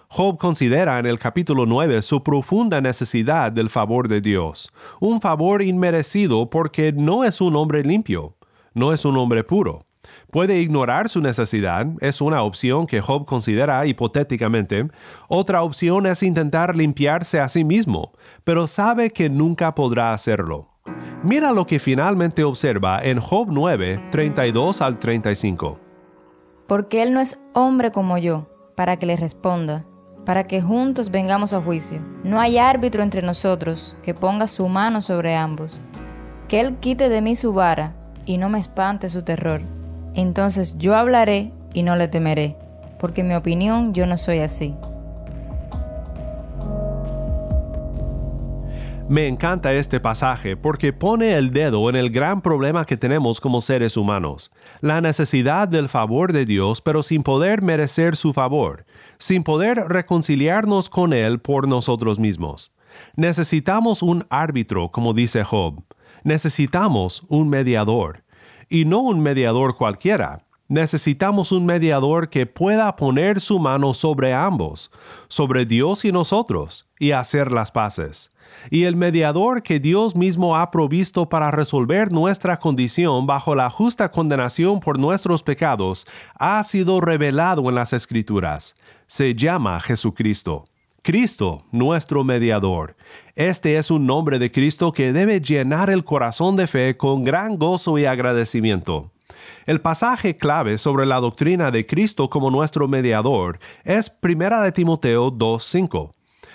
Job 0.09 0.37
considera 0.37 0.99
en 0.99 1.05
el 1.05 1.17
capítulo 1.17 1.65
9 1.65 2.01
su 2.01 2.23
profunda 2.23 2.81
necesidad 2.81 3.53
del 3.53 3.69
favor 3.69 4.09
de 4.09 4.19
Dios, 4.19 4.73
un 4.99 5.21
favor 5.21 5.61
inmerecido 5.61 6.49
porque 6.49 6.91
no 6.91 7.23
es 7.23 7.39
un 7.39 7.55
hombre 7.55 7.85
limpio, 7.85 8.35
no 8.73 8.91
es 8.91 9.05
un 9.05 9.15
hombre 9.15 9.45
puro. 9.45 9.85
Puede 10.31 10.59
ignorar 10.59 11.09
su 11.09 11.21
necesidad, 11.21 11.85
es 12.01 12.21
una 12.21 12.41
opción 12.41 12.87
que 12.87 13.01
Job 13.01 13.25
considera 13.25 13.85
hipotéticamente. 13.85 14.87
Otra 15.27 15.63
opción 15.63 16.05
es 16.05 16.23
intentar 16.23 16.75
limpiarse 16.75 17.39
a 17.39 17.49
sí 17.49 17.63
mismo, 17.63 18.11
pero 18.43 18.67
sabe 18.67 19.11
que 19.11 19.29
nunca 19.29 19.75
podrá 19.75 20.13
hacerlo. 20.13 20.69
Mira 21.23 21.51
lo 21.51 21.65
que 21.65 21.79
finalmente 21.79 22.43
observa 22.43 22.99
en 23.03 23.19
Job 23.19 23.47
9, 23.49 24.09
32 24.11 24.81
al 24.81 24.99
35. 24.99 25.79
Porque 26.67 27.01
Él 27.01 27.13
no 27.13 27.19
es 27.19 27.39
hombre 27.53 27.91
como 27.91 28.17
yo, 28.17 28.47
para 28.75 28.97
que 28.97 29.05
le 29.05 29.15
responda, 29.15 29.85
para 30.25 30.45
que 30.45 30.61
juntos 30.61 31.09
vengamos 31.11 31.53
a 31.53 31.61
juicio. 31.61 32.01
No 32.23 32.39
hay 32.39 32.57
árbitro 32.57 33.03
entre 33.03 33.21
nosotros 33.21 33.97
que 34.03 34.13
ponga 34.13 34.47
su 34.47 34.67
mano 34.67 35.01
sobre 35.01 35.35
ambos. 35.35 35.81
Que 36.47 36.59
Él 36.59 36.75
quite 36.79 37.09
de 37.09 37.21
mí 37.21 37.35
su 37.35 37.53
vara 37.53 37.95
y 38.25 38.37
no 38.37 38.49
me 38.49 38.59
espante 38.59 39.09
su 39.09 39.23
terror. 39.23 39.61
Entonces 40.15 40.77
yo 40.77 40.95
hablaré 40.95 41.51
y 41.73 41.83
no 41.83 41.95
le 41.95 42.07
temeré, 42.07 42.55
porque 42.99 43.21
en 43.21 43.27
mi 43.27 43.35
opinión 43.35 43.93
yo 43.93 44.07
no 44.07 44.17
soy 44.17 44.39
así. 44.39 44.75
Me 49.07 49.27
encanta 49.27 49.71
este 49.73 49.99
pasaje 49.99 50.57
porque 50.57 50.91
pone 50.91 51.35
el 51.35 51.51
dedo 51.51 51.91
en 51.91 51.95
el 51.95 52.09
gran 52.09 52.41
problema 52.41 52.85
que 52.85 52.97
tenemos 52.97 53.39
como 53.39 53.61
seres 53.61 53.97
humanos, 53.97 54.51
la 54.81 54.99
necesidad 54.99 55.67
del 55.67 55.89
favor 55.89 56.33
de 56.33 56.47
Dios 56.47 56.81
pero 56.81 57.03
sin 57.03 57.21
poder 57.21 57.61
merecer 57.61 58.15
su 58.15 58.33
favor, 58.33 58.83
sin 59.19 59.43
poder 59.43 59.77
reconciliarnos 59.89 60.89
con 60.89 61.13
Él 61.13 61.39
por 61.39 61.67
nosotros 61.67 62.17
mismos. 62.17 62.71
Necesitamos 63.15 64.01
un 64.01 64.25
árbitro, 64.31 64.89
como 64.89 65.13
dice 65.13 65.43
Job. 65.43 65.83
Necesitamos 66.23 67.25
un 67.29 67.47
mediador. 67.47 68.24
Y 68.69 68.85
no 68.85 68.99
un 68.99 69.19
mediador 69.19 69.75
cualquiera, 69.75 70.41
Necesitamos 70.67 71.51
un 71.51 71.63
mediador 71.63 72.29
que 72.29 72.47
pueda 72.47 72.95
poner 72.95 73.39
su 73.39 73.59
mano 73.59 73.93
sobre 73.93 74.33
ambos, 74.33 74.89
sobre 75.27 75.67
Dios 75.67 76.05
y 76.05 76.11
nosotros, 76.11 76.87
y 76.97 77.11
hacer 77.11 77.51
las 77.51 77.71
paces. 77.71 78.31
Y 78.71 78.85
el 78.85 78.95
mediador 78.95 79.61
que 79.61 79.79
Dios 79.79 80.15
mismo 80.15 80.57
ha 80.57 80.71
provisto 80.71 81.29
para 81.29 81.51
resolver 81.51 82.11
nuestra 82.11 82.57
condición 82.57 83.27
bajo 83.27 83.53
la 83.53 83.69
justa 83.69 84.09
condenación 84.09 84.79
por 84.79 84.97
nuestros 84.97 85.43
pecados 85.43 86.07
ha 86.33 86.63
sido 86.63 86.99
revelado 86.99 87.69
en 87.69 87.75
las 87.75 87.93
Escrituras. 87.93 88.73
Se 89.05 89.35
llama 89.35 89.79
Jesucristo. 89.81 90.65
Cristo, 91.05 91.63
nuestro 91.71 92.23
mediador. 92.23 92.95
Este 93.35 93.77
es 93.77 93.91
un 93.91 94.07
nombre 94.07 94.39
de 94.39 94.51
Cristo 94.51 94.91
que 94.91 95.13
debe 95.13 95.39
llenar 95.39 95.91
el 95.91 96.03
corazón 96.03 96.55
de 96.55 96.65
fe 96.65 96.97
con 96.97 97.23
gran 97.23 97.59
gozo 97.59 97.99
y 97.99 98.05
agradecimiento. 98.05 99.11
El 99.67 99.81
pasaje 99.81 100.35
clave 100.35 100.79
sobre 100.79 101.05
la 101.05 101.19
doctrina 101.19 101.69
de 101.69 101.85
Cristo 101.85 102.27
como 102.27 102.49
nuestro 102.49 102.87
mediador 102.87 103.59
es 103.83 104.11
1 104.19 104.63
de 104.63 104.71
Timoteo 104.71 105.31
2.5. 105.31 106.09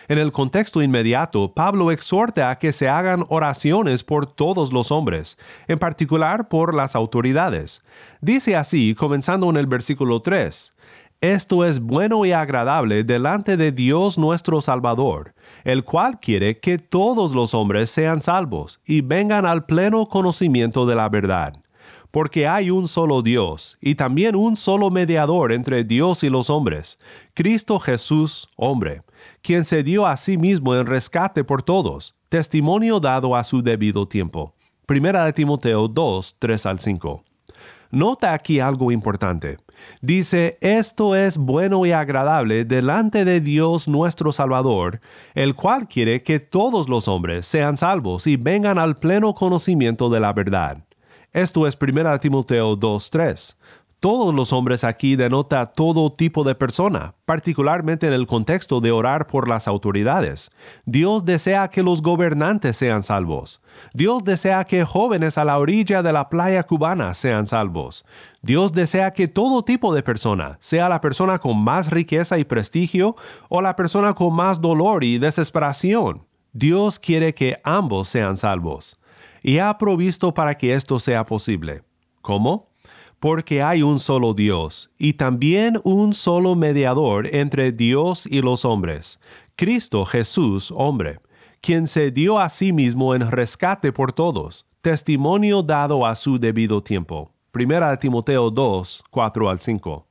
En 0.08 0.18
el 0.18 0.32
contexto 0.32 0.82
inmediato, 0.82 1.54
Pablo 1.54 1.92
exhorta 1.92 2.50
a 2.50 2.58
que 2.58 2.72
se 2.72 2.88
hagan 2.88 3.24
oraciones 3.28 4.02
por 4.02 4.26
todos 4.26 4.72
los 4.72 4.90
hombres, 4.90 5.38
en 5.68 5.78
particular 5.78 6.48
por 6.48 6.74
las 6.74 6.96
autoridades. 6.96 7.84
Dice 8.20 8.56
así, 8.56 8.96
comenzando 8.96 9.48
en 9.48 9.58
el 9.58 9.68
versículo 9.68 10.22
3, 10.22 10.72
Esto 11.20 11.66
es 11.66 11.80
bueno 11.80 12.24
y 12.24 12.32
agradable 12.32 13.04
delante 13.04 13.58
de 13.58 13.72
Dios 13.72 14.16
nuestro 14.16 14.62
Salvador, 14.62 15.34
el 15.64 15.84
cual 15.84 16.18
quiere 16.18 16.60
que 16.60 16.78
todos 16.78 17.34
los 17.34 17.52
hombres 17.52 17.90
sean 17.90 18.22
salvos 18.22 18.80
y 18.86 19.02
vengan 19.02 19.44
al 19.44 19.66
pleno 19.66 20.08
conocimiento 20.08 20.86
de 20.86 20.94
la 20.94 21.08
verdad 21.10 21.54
porque 22.10 22.48
hay 22.48 22.70
un 22.70 22.88
solo 22.88 23.22
Dios 23.22 23.78
y 23.80 23.94
también 23.94 24.34
un 24.34 24.56
solo 24.56 24.90
mediador 24.90 25.52
entre 25.52 25.84
Dios 25.84 26.24
y 26.24 26.28
los 26.28 26.50
hombres, 26.50 26.98
Cristo 27.34 27.78
Jesús, 27.78 28.48
hombre, 28.56 29.02
quien 29.42 29.64
se 29.64 29.82
dio 29.82 30.06
a 30.06 30.16
sí 30.16 30.36
mismo 30.36 30.74
en 30.74 30.86
rescate 30.86 31.44
por 31.44 31.62
todos, 31.62 32.16
testimonio 32.28 33.00
dado 33.00 33.36
a 33.36 33.44
su 33.44 33.62
debido 33.62 34.08
tiempo. 34.08 34.54
Primera 34.86 35.24
de 35.24 35.32
Timoteo 35.32 35.86
2, 35.86 36.36
3 36.40 36.66
al 36.66 36.80
5. 36.80 37.24
Nota 37.90 38.34
aquí 38.34 38.60
algo 38.60 38.92
importante. 38.92 39.58
Dice, 40.00 40.58
esto 40.60 41.16
es 41.16 41.36
bueno 41.36 41.84
y 41.86 41.92
agradable 41.92 42.64
delante 42.64 43.24
de 43.24 43.40
Dios 43.40 43.88
nuestro 43.88 44.32
Salvador, 44.32 45.00
el 45.34 45.54
cual 45.54 45.88
quiere 45.88 46.22
que 46.22 46.38
todos 46.38 46.88
los 46.88 47.08
hombres 47.08 47.46
sean 47.46 47.76
salvos 47.76 48.26
y 48.26 48.36
vengan 48.36 48.78
al 48.78 48.96
pleno 48.96 49.34
conocimiento 49.34 50.08
de 50.08 50.20
la 50.20 50.32
verdad. 50.32 50.84
Esto 51.32 51.66
es 51.66 51.78
1 51.80 52.18
Timoteo 52.18 52.76
2.3. 52.76 53.56
Todos 54.00 54.34
los 54.34 54.54
hombres 54.54 54.82
aquí 54.82 55.14
denota 55.14 55.66
todo 55.66 56.10
tipo 56.10 56.42
de 56.42 56.54
persona, 56.54 57.16
particularmente 57.26 58.06
en 58.06 58.14
el 58.14 58.26
contexto 58.26 58.80
de 58.80 58.92
orar 58.92 59.26
por 59.26 59.46
las 59.46 59.68
autoridades. 59.68 60.50
Dios 60.86 61.26
desea 61.26 61.68
que 61.68 61.82
los 61.82 62.00
gobernantes 62.00 62.78
sean 62.78 63.02
salvos. 63.02 63.60
Dios 63.92 64.24
desea 64.24 64.64
que 64.64 64.86
jóvenes 64.86 65.36
a 65.36 65.44
la 65.44 65.58
orilla 65.58 66.02
de 66.02 66.14
la 66.14 66.30
playa 66.30 66.62
cubana 66.62 67.12
sean 67.12 67.46
salvos. 67.46 68.06
Dios 68.40 68.72
desea 68.72 69.12
que 69.12 69.28
todo 69.28 69.64
tipo 69.64 69.94
de 69.94 70.02
persona, 70.02 70.56
sea 70.60 70.88
la 70.88 71.02
persona 71.02 71.38
con 71.38 71.62
más 71.62 71.90
riqueza 71.90 72.38
y 72.38 72.44
prestigio 72.44 73.16
o 73.50 73.60
la 73.60 73.76
persona 73.76 74.14
con 74.14 74.34
más 74.34 74.62
dolor 74.62 75.04
y 75.04 75.18
desesperación, 75.18 76.26
Dios 76.54 76.98
quiere 76.98 77.34
que 77.34 77.58
ambos 77.64 78.08
sean 78.08 78.38
salvos 78.38 78.98
y 79.42 79.58
ha 79.58 79.76
provisto 79.76 80.32
para 80.32 80.56
que 80.56 80.72
esto 80.72 80.98
sea 80.98 81.26
posible. 81.26 81.82
¿Cómo? 82.22 82.69
Porque 83.20 83.62
hay 83.62 83.82
un 83.82 84.00
solo 84.00 84.34
Dios 84.34 84.90
y 84.98 85.12
también 85.12 85.78
un 85.84 86.14
solo 86.14 86.54
mediador 86.56 87.32
entre 87.34 87.70
Dios 87.70 88.26
y 88.26 88.40
los 88.40 88.64
hombres, 88.64 89.20
Cristo 89.54 90.04
Jesús, 90.04 90.72
hombre, 90.74 91.20
quien 91.60 91.86
se 91.86 92.10
dio 92.10 92.38
a 92.38 92.48
sí 92.48 92.72
mismo 92.72 93.14
en 93.14 93.30
rescate 93.30 93.92
por 93.92 94.12
todos, 94.12 94.66
testimonio 94.80 95.62
dado 95.62 96.06
a 96.06 96.16
su 96.16 96.38
debido 96.38 96.82
tiempo. 96.82 97.30
Primera 97.52 97.96
Timoteo 97.98 98.50
2, 98.50 99.04
4 99.10 99.50
al 99.50 99.60
5 99.60 100.06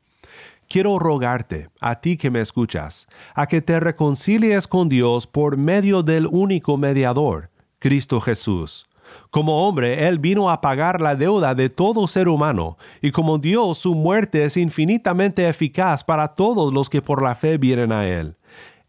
quiero 0.70 1.00
rogarte, 1.00 1.70
a 1.82 2.00
ti 2.00 2.16
que 2.16 2.30
me 2.30 2.40
escuchas, 2.40 3.08
a 3.34 3.48
que 3.48 3.62
te 3.62 3.80
reconcilies 3.80 4.68
con 4.68 4.88
Dios 4.88 5.28
por 5.28 5.58
medio 5.58 6.04
del 6.04 6.28
único 6.28 6.78
mediador, 6.78 7.50
Cristo 7.80 8.22
Jesús, 8.22 8.88
como 9.30 9.68
hombre, 9.68 10.08
Él 10.08 10.20
vino 10.20 10.50
a 10.50 10.62
pagar 10.62 11.02
la 11.02 11.16
deuda 11.16 11.56
de 11.56 11.70
todo 11.70 12.08
ser 12.08 12.28
humano, 12.28 12.78
y 13.02 13.12
como 13.12 13.38
Dios 13.38 13.78
su 13.78 13.96
muerte 13.96 14.46
es 14.46 14.58
infinitamente 14.58 15.48
eficaz 15.48 16.04
para 16.04 16.30
todos 16.30 16.74
los 16.74 16.90
que 16.90 17.02
por 17.02 17.22
la 17.22 17.36
fe 17.36 17.58
vienen 17.58 17.92
a 17.92 18.08
Él. 18.08 18.36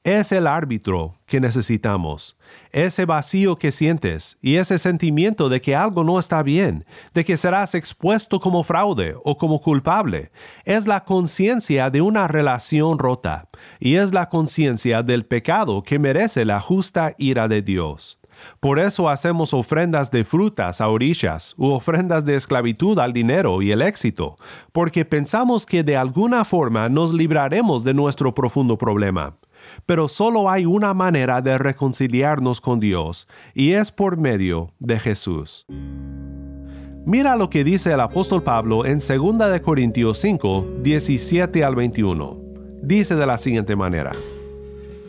Es 0.02 0.32
el 0.32 0.46
árbitro 0.46 1.16
que 1.26 1.40
necesitamos. 1.40 2.38
Ese 2.72 3.04
vacío 3.04 3.56
que 3.56 3.70
sientes 3.70 4.38
y 4.40 4.56
ese 4.56 4.78
sentimiento 4.78 5.50
de 5.50 5.60
que 5.60 5.76
algo 5.76 6.04
no 6.04 6.18
está 6.18 6.42
bien, 6.42 6.86
de 7.12 7.22
que 7.22 7.36
serás 7.36 7.74
expuesto 7.74 8.40
como 8.40 8.64
fraude 8.64 9.14
o 9.24 9.36
como 9.36 9.60
culpable, 9.60 10.32
es 10.64 10.86
la 10.86 11.04
conciencia 11.04 11.90
de 11.90 12.00
una 12.00 12.28
relación 12.28 12.98
rota 12.98 13.50
y 13.78 13.96
es 13.96 14.14
la 14.14 14.30
conciencia 14.30 15.02
del 15.02 15.26
pecado 15.26 15.82
que 15.82 15.98
merece 15.98 16.46
la 16.46 16.62
justa 16.62 17.14
ira 17.18 17.46
de 17.46 17.60
Dios. 17.60 18.19
Por 18.60 18.78
eso 18.78 19.08
hacemos 19.08 19.54
ofrendas 19.54 20.10
de 20.10 20.24
frutas 20.24 20.80
a 20.80 20.88
orillas 20.88 21.54
u 21.56 21.70
ofrendas 21.70 22.24
de 22.24 22.36
esclavitud 22.36 22.98
al 22.98 23.12
dinero 23.12 23.62
y 23.62 23.72
el 23.72 23.82
éxito, 23.82 24.36
porque 24.72 25.04
pensamos 25.04 25.66
que 25.66 25.82
de 25.82 25.96
alguna 25.96 26.44
forma 26.44 26.88
nos 26.88 27.12
libraremos 27.12 27.84
de 27.84 27.94
nuestro 27.94 28.34
profundo 28.34 28.78
problema. 28.78 29.36
Pero 29.86 30.08
solo 30.08 30.50
hay 30.50 30.66
una 30.66 30.94
manera 30.94 31.42
de 31.42 31.58
reconciliarnos 31.58 32.60
con 32.60 32.80
Dios, 32.80 33.28
y 33.54 33.72
es 33.72 33.92
por 33.92 34.16
medio 34.16 34.72
de 34.78 34.98
Jesús. 34.98 35.66
Mira 37.06 37.34
lo 37.34 37.48
que 37.48 37.64
dice 37.64 37.92
el 37.92 38.00
apóstol 38.00 38.42
Pablo 38.42 38.84
en 38.84 38.98
2 38.98 39.60
Corintios 39.62 40.18
5, 40.18 40.66
17 40.82 41.64
al 41.64 41.74
21. 41.74 42.40
Dice 42.82 43.14
de 43.14 43.26
la 43.26 43.38
siguiente 43.38 43.74
manera. 43.74 44.12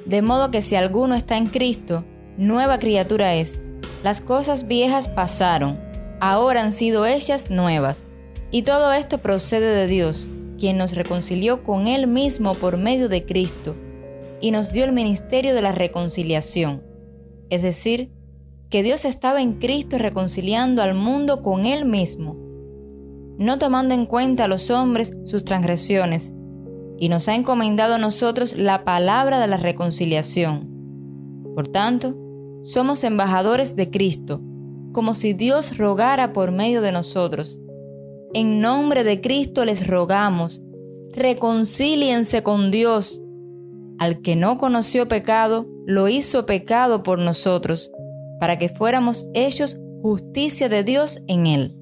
De 0.05 0.21
modo 0.21 0.51
que 0.51 0.61
si 0.61 0.75
alguno 0.75 1.15
está 1.15 1.37
en 1.37 1.47
Cristo, 1.47 2.03
nueva 2.37 2.79
criatura 2.79 3.35
es. 3.35 3.61
Las 4.03 4.21
cosas 4.21 4.67
viejas 4.67 5.07
pasaron, 5.07 5.79
ahora 6.19 6.61
han 6.61 6.71
sido 6.71 7.05
hechas 7.05 7.49
nuevas. 7.49 8.07
Y 8.51 8.63
todo 8.63 8.91
esto 8.91 9.19
procede 9.19 9.73
de 9.73 9.87
Dios, 9.87 10.29
quien 10.59 10.77
nos 10.77 10.95
reconcilió 10.95 11.63
con 11.63 11.87
Él 11.87 12.07
mismo 12.07 12.53
por 12.53 12.77
medio 12.77 13.09
de 13.09 13.25
Cristo, 13.25 13.75
y 14.41 14.51
nos 14.51 14.71
dio 14.71 14.85
el 14.85 14.91
ministerio 14.91 15.55
de 15.55 15.61
la 15.61 15.71
reconciliación. 15.71 16.83
Es 17.49 17.61
decir, 17.61 18.11
que 18.69 18.83
Dios 18.83 19.05
estaba 19.05 19.41
en 19.41 19.53
Cristo 19.59 19.97
reconciliando 19.97 20.81
al 20.81 20.93
mundo 20.93 21.41
con 21.41 21.65
Él 21.65 21.85
mismo, 21.85 22.37
no 23.37 23.57
tomando 23.57 23.93
en 23.93 24.05
cuenta 24.05 24.45
a 24.45 24.47
los 24.47 24.71
hombres 24.71 25.17
sus 25.25 25.43
transgresiones, 25.43 26.33
y 26.97 27.09
nos 27.09 27.27
ha 27.27 27.35
encomendado 27.35 27.95
a 27.95 27.99
nosotros 27.99 28.55
la 28.55 28.85
palabra 28.85 29.39
de 29.39 29.47
la 29.47 29.57
reconciliación. 29.57 30.70
Por 31.55 31.67
tanto, 31.67 32.15
somos 32.61 33.03
embajadores 33.03 33.75
de 33.75 33.89
Cristo, 33.89 34.41
como 34.93 35.15
si 35.15 35.33
Dios 35.33 35.77
rogara 35.77 36.33
por 36.33 36.51
medio 36.51 36.81
de 36.81 36.91
nosotros. 36.91 37.59
En 38.33 38.59
nombre 38.61 39.03
de 39.03 39.19
Cristo 39.19 39.65
les 39.65 39.87
rogamos, 39.87 40.61
reconcíliense 41.13 42.43
con 42.43 42.71
Dios. 42.71 43.21
Al 43.99 44.21
que 44.21 44.35
no 44.35 44.57
conoció 44.57 45.07
pecado, 45.07 45.67
lo 45.85 46.07
hizo 46.07 46.45
pecado 46.45 47.03
por 47.03 47.19
nosotros, 47.19 47.91
para 48.39 48.57
que 48.57 48.69
fuéramos 48.69 49.27
hechos 49.33 49.77
justicia 50.01 50.69
de 50.69 50.83
Dios 50.83 51.21
en 51.27 51.47
él. 51.47 51.80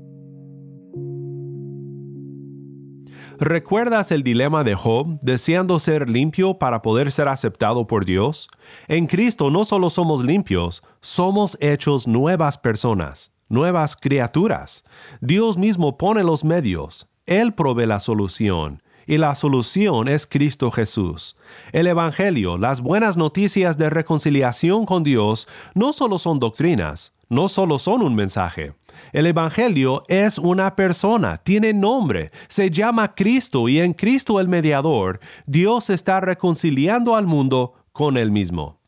¿Recuerdas 3.42 4.12
el 4.12 4.22
dilema 4.22 4.66
de 4.66 4.76
Job 4.76 5.18
deseando 5.22 5.80
ser 5.80 6.10
limpio 6.10 6.56
para 6.56 6.82
poder 6.82 7.10
ser 7.10 7.30
aceptado 7.30 7.88
por 7.88 8.04
Dios? 8.04 8.50
En 8.90 9.08
Cristo 9.08 9.50
no 9.50 9.64
solo 9.64 9.90
somos 9.90 10.26
limpios, 10.26 10.84
somos 11.00 11.58
hechos 11.62 12.06
nuevas 12.06 12.58
personas, 12.58 13.32
nuevas 13.48 13.96
criaturas. 13.96 14.84
Dios 15.22 15.58
mismo 15.58 15.98
pone 15.98 16.26
los 16.26 16.44
medios, 16.44 17.08
Él 17.26 17.54
provee 17.54 17.86
la 17.86 18.02
solución, 18.02 18.84
y 19.08 19.18
la 19.18 19.36
solución 19.36 20.10
es 20.10 20.28
Cristo 20.28 20.70
Jesús. 20.70 21.38
El 21.72 21.88
Evangelio, 21.88 22.58
las 22.58 22.82
buenas 22.82 23.16
noticias 23.16 23.78
de 23.78 23.90
reconciliación 23.90 24.86
con 24.86 25.06
Dios, 25.06 25.48
no 25.76 25.94
solo 25.94 26.20
son 26.20 26.40
doctrinas, 26.40 27.14
no 27.30 27.48
solo 27.48 27.80
son 27.80 28.02
un 28.02 28.16
mensaje. 28.16 28.74
El 29.12 29.26
Evangelio 29.26 30.04
es 30.08 30.38
una 30.38 30.76
persona, 30.76 31.38
tiene 31.38 31.74
nombre, 31.74 32.32
se 32.48 32.70
llama 32.70 33.16
Cristo 33.16 33.68
y 33.68 33.80
en 33.80 33.94
Cristo 33.94 34.40
el 34.40 34.48
mediador, 34.48 35.20
Dios 35.48 35.90
está 35.90 36.20
reconciliando 36.22 37.16
al 37.16 37.26
mundo 37.26 37.74
con 37.92 38.18
él 38.18 38.32
mismo. 38.32 38.80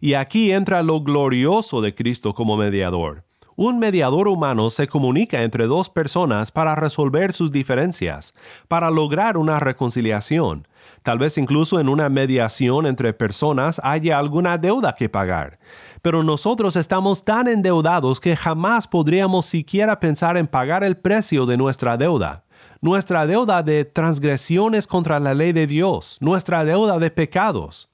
Y 0.00 0.14
aquí 0.14 0.50
entra 0.50 0.82
lo 0.82 1.00
glorioso 1.00 1.80
de 1.80 1.94
Cristo 1.94 2.34
como 2.34 2.56
mediador. 2.56 3.24
Un 3.54 3.78
mediador 3.78 4.28
humano 4.28 4.70
se 4.70 4.86
comunica 4.86 5.42
entre 5.42 5.66
dos 5.66 5.88
personas 5.88 6.52
para 6.52 6.76
resolver 6.76 7.32
sus 7.32 7.50
diferencias, 7.50 8.32
para 8.68 8.90
lograr 8.90 9.36
una 9.36 9.58
reconciliación. 9.58 10.68
Tal 11.02 11.18
vez 11.18 11.38
incluso 11.38 11.80
en 11.80 11.88
una 11.88 12.08
mediación 12.08 12.86
entre 12.86 13.12
personas 13.12 13.80
haya 13.82 14.18
alguna 14.18 14.58
deuda 14.58 14.94
que 14.94 15.08
pagar. 15.08 15.58
Pero 16.02 16.22
nosotros 16.22 16.76
estamos 16.76 17.24
tan 17.24 17.48
endeudados 17.48 18.20
que 18.20 18.36
jamás 18.36 18.86
podríamos 18.86 19.46
siquiera 19.46 19.98
pensar 20.00 20.36
en 20.36 20.46
pagar 20.46 20.84
el 20.84 20.96
precio 20.96 21.46
de 21.46 21.56
nuestra 21.56 21.96
deuda. 21.96 22.44
Nuestra 22.80 23.26
deuda 23.26 23.62
de 23.62 23.84
transgresiones 23.84 24.86
contra 24.86 25.18
la 25.18 25.34
ley 25.34 25.52
de 25.52 25.66
Dios, 25.66 26.16
nuestra 26.20 26.64
deuda 26.64 26.98
de 26.98 27.10
pecados. 27.10 27.90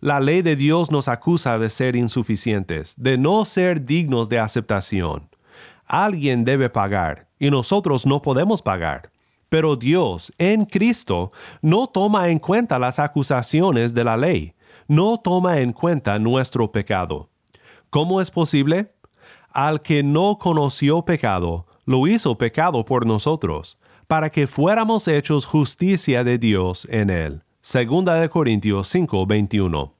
La 0.00 0.20
ley 0.20 0.42
de 0.42 0.56
Dios 0.56 0.90
nos 0.90 1.08
acusa 1.08 1.58
de 1.58 1.70
ser 1.70 1.96
insuficientes, 1.96 2.94
de 2.98 3.16
no 3.16 3.44
ser 3.44 3.84
dignos 3.84 4.28
de 4.28 4.38
aceptación. 4.38 5.28
Alguien 5.86 6.44
debe 6.44 6.68
pagar 6.70 7.28
y 7.38 7.50
nosotros 7.50 8.06
no 8.06 8.20
podemos 8.20 8.62
pagar. 8.62 9.10
Pero 9.48 9.74
Dios, 9.74 10.32
en 10.38 10.64
Cristo, 10.64 11.32
no 11.60 11.88
toma 11.88 12.28
en 12.28 12.38
cuenta 12.38 12.78
las 12.78 12.98
acusaciones 12.98 13.92
de 13.94 14.04
la 14.04 14.16
ley, 14.16 14.54
no 14.86 15.18
toma 15.18 15.60
en 15.60 15.72
cuenta 15.72 16.18
nuestro 16.18 16.70
pecado. 16.70 17.29
¿Cómo 17.90 18.20
es 18.20 18.30
posible? 18.30 18.92
Al 19.52 19.82
que 19.82 20.04
no 20.04 20.38
conoció 20.38 21.02
pecado, 21.02 21.66
lo 21.86 22.06
hizo 22.06 22.38
pecado 22.38 22.84
por 22.84 23.04
nosotros, 23.04 23.78
para 24.06 24.30
que 24.30 24.46
fuéramos 24.46 25.08
hechos 25.08 25.44
justicia 25.44 26.22
de 26.22 26.38
Dios 26.38 26.86
en 26.88 27.10
él. 27.10 27.42
Segunda 27.62 28.14
de 28.14 28.28
Corintios 28.28 28.86
5, 28.86 29.26
21. 29.26 29.92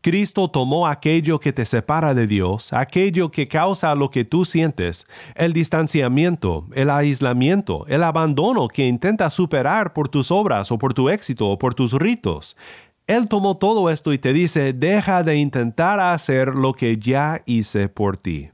Cristo 0.00 0.48
tomó 0.48 0.86
aquello 0.86 1.38
que 1.38 1.52
te 1.52 1.64
separa 1.64 2.14
de 2.14 2.26
Dios, 2.26 2.72
aquello 2.72 3.30
que 3.30 3.48
causa 3.48 3.94
lo 3.94 4.10
que 4.10 4.24
tú 4.24 4.44
sientes, 4.44 5.06
el 5.34 5.52
distanciamiento, 5.52 6.66
el 6.74 6.88
aislamiento, 6.88 7.84
el 7.88 8.02
abandono 8.02 8.68
que 8.68 8.86
intenta 8.86 9.28
superar 9.28 9.92
por 9.92 10.08
tus 10.08 10.30
obras 10.30 10.70
o 10.72 10.78
por 10.78 10.94
tu 10.94 11.10
éxito 11.10 11.48
o 11.48 11.58
por 11.58 11.74
tus 11.74 11.92
ritos. 11.92 12.56
Él 13.06 13.28
tomó 13.28 13.56
todo 13.56 13.88
esto 13.88 14.12
y 14.12 14.18
te 14.18 14.32
dice, 14.32 14.72
deja 14.72 15.22
de 15.22 15.36
intentar 15.36 16.00
hacer 16.00 16.48
lo 16.48 16.72
que 16.72 16.98
ya 16.98 17.40
hice 17.46 17.88
por 17.88 18.16
ti. 18.16 18.50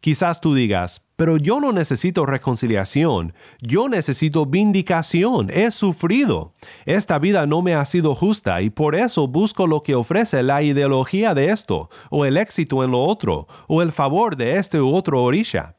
Quizás 0.00 0.40
tú 0.40 0.54
digas, 0.54 1.02
pero 1.16 1.36
yo 1.36 1.60
no 1.60 1.72
necesito 1.72 2.26
reconciliación, 2.26 3.34
yo 3.60 3.88
necesito 3.88 4.46
vindicación, 4.46 5.48
he 5.50 5.70
sufrido. 5.70 6.54
Esta 6.84 7.18
vida 7.18 7.46
no 7.46 7.62
me 7.62 7.74
ha 7.74 7.84
sido 7.84 8.14
justa 8.14 8.60
y 8.62 8.70
por 8.70 8.94
eso 8.94 9.26
busco 9.26 9.66
lo 9.66 9.82
que 9.82 9.94
ofrece 9.94 10.42
la 10.42 10.62
ideología 10.62 11.32
de 11.32 11.50
esto, 11.50 11.88
o 12.10 12.24
el 12.24 12.36
éxito 12.36 12.84
en 12.84 12.90
lo 12.90 13.02
otro, 13.02 13.46
o 13.68 13.80
el 13.80 13.92
favor 13.92 14.36
de 14.36 14.56
este 14.56 14.80
u 14.80 14.92
otro 14.92 15.22
orisha. 15.22 15.75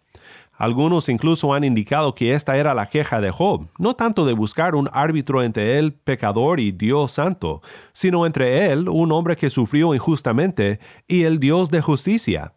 Algunos 0.58 1.08
incluso 1.08 1.54
han 1.54 1.64
indicado 1.64 2.16
que 2.16 2.34
esta 2.34 2.58
era 2.58 2.74
la 2.74 2.88
queja 2.88 3.22
de 3.22 3.32
Job, 3.32 3.68
no 3.78 3.96
tanto 3.96 4.26
de 4.26 4.34
buscar 4.34 4.74
un 4.74 4.90
árbitro 4.92 5.44
entre 5.44 5.78
él, 5.78 5.94
pecador, 5.94 6.60
y 6.60 6.72
Dios 6.72 7.12
santo, 7.12 7.62
sino 7.94 8.26
entre 8.26 8.72
él, 8.72 8.90
un 8.90 9.12
hombre 9.12 9.36
que 9.36 9.52
sufrió 9.52 9.94
injustamente, 9.94 10.80
y 11.08 11.24
el 11.24 11.40
Dios 11.40 11.70
de 11.70 11.82
justicia. 11.82 12.54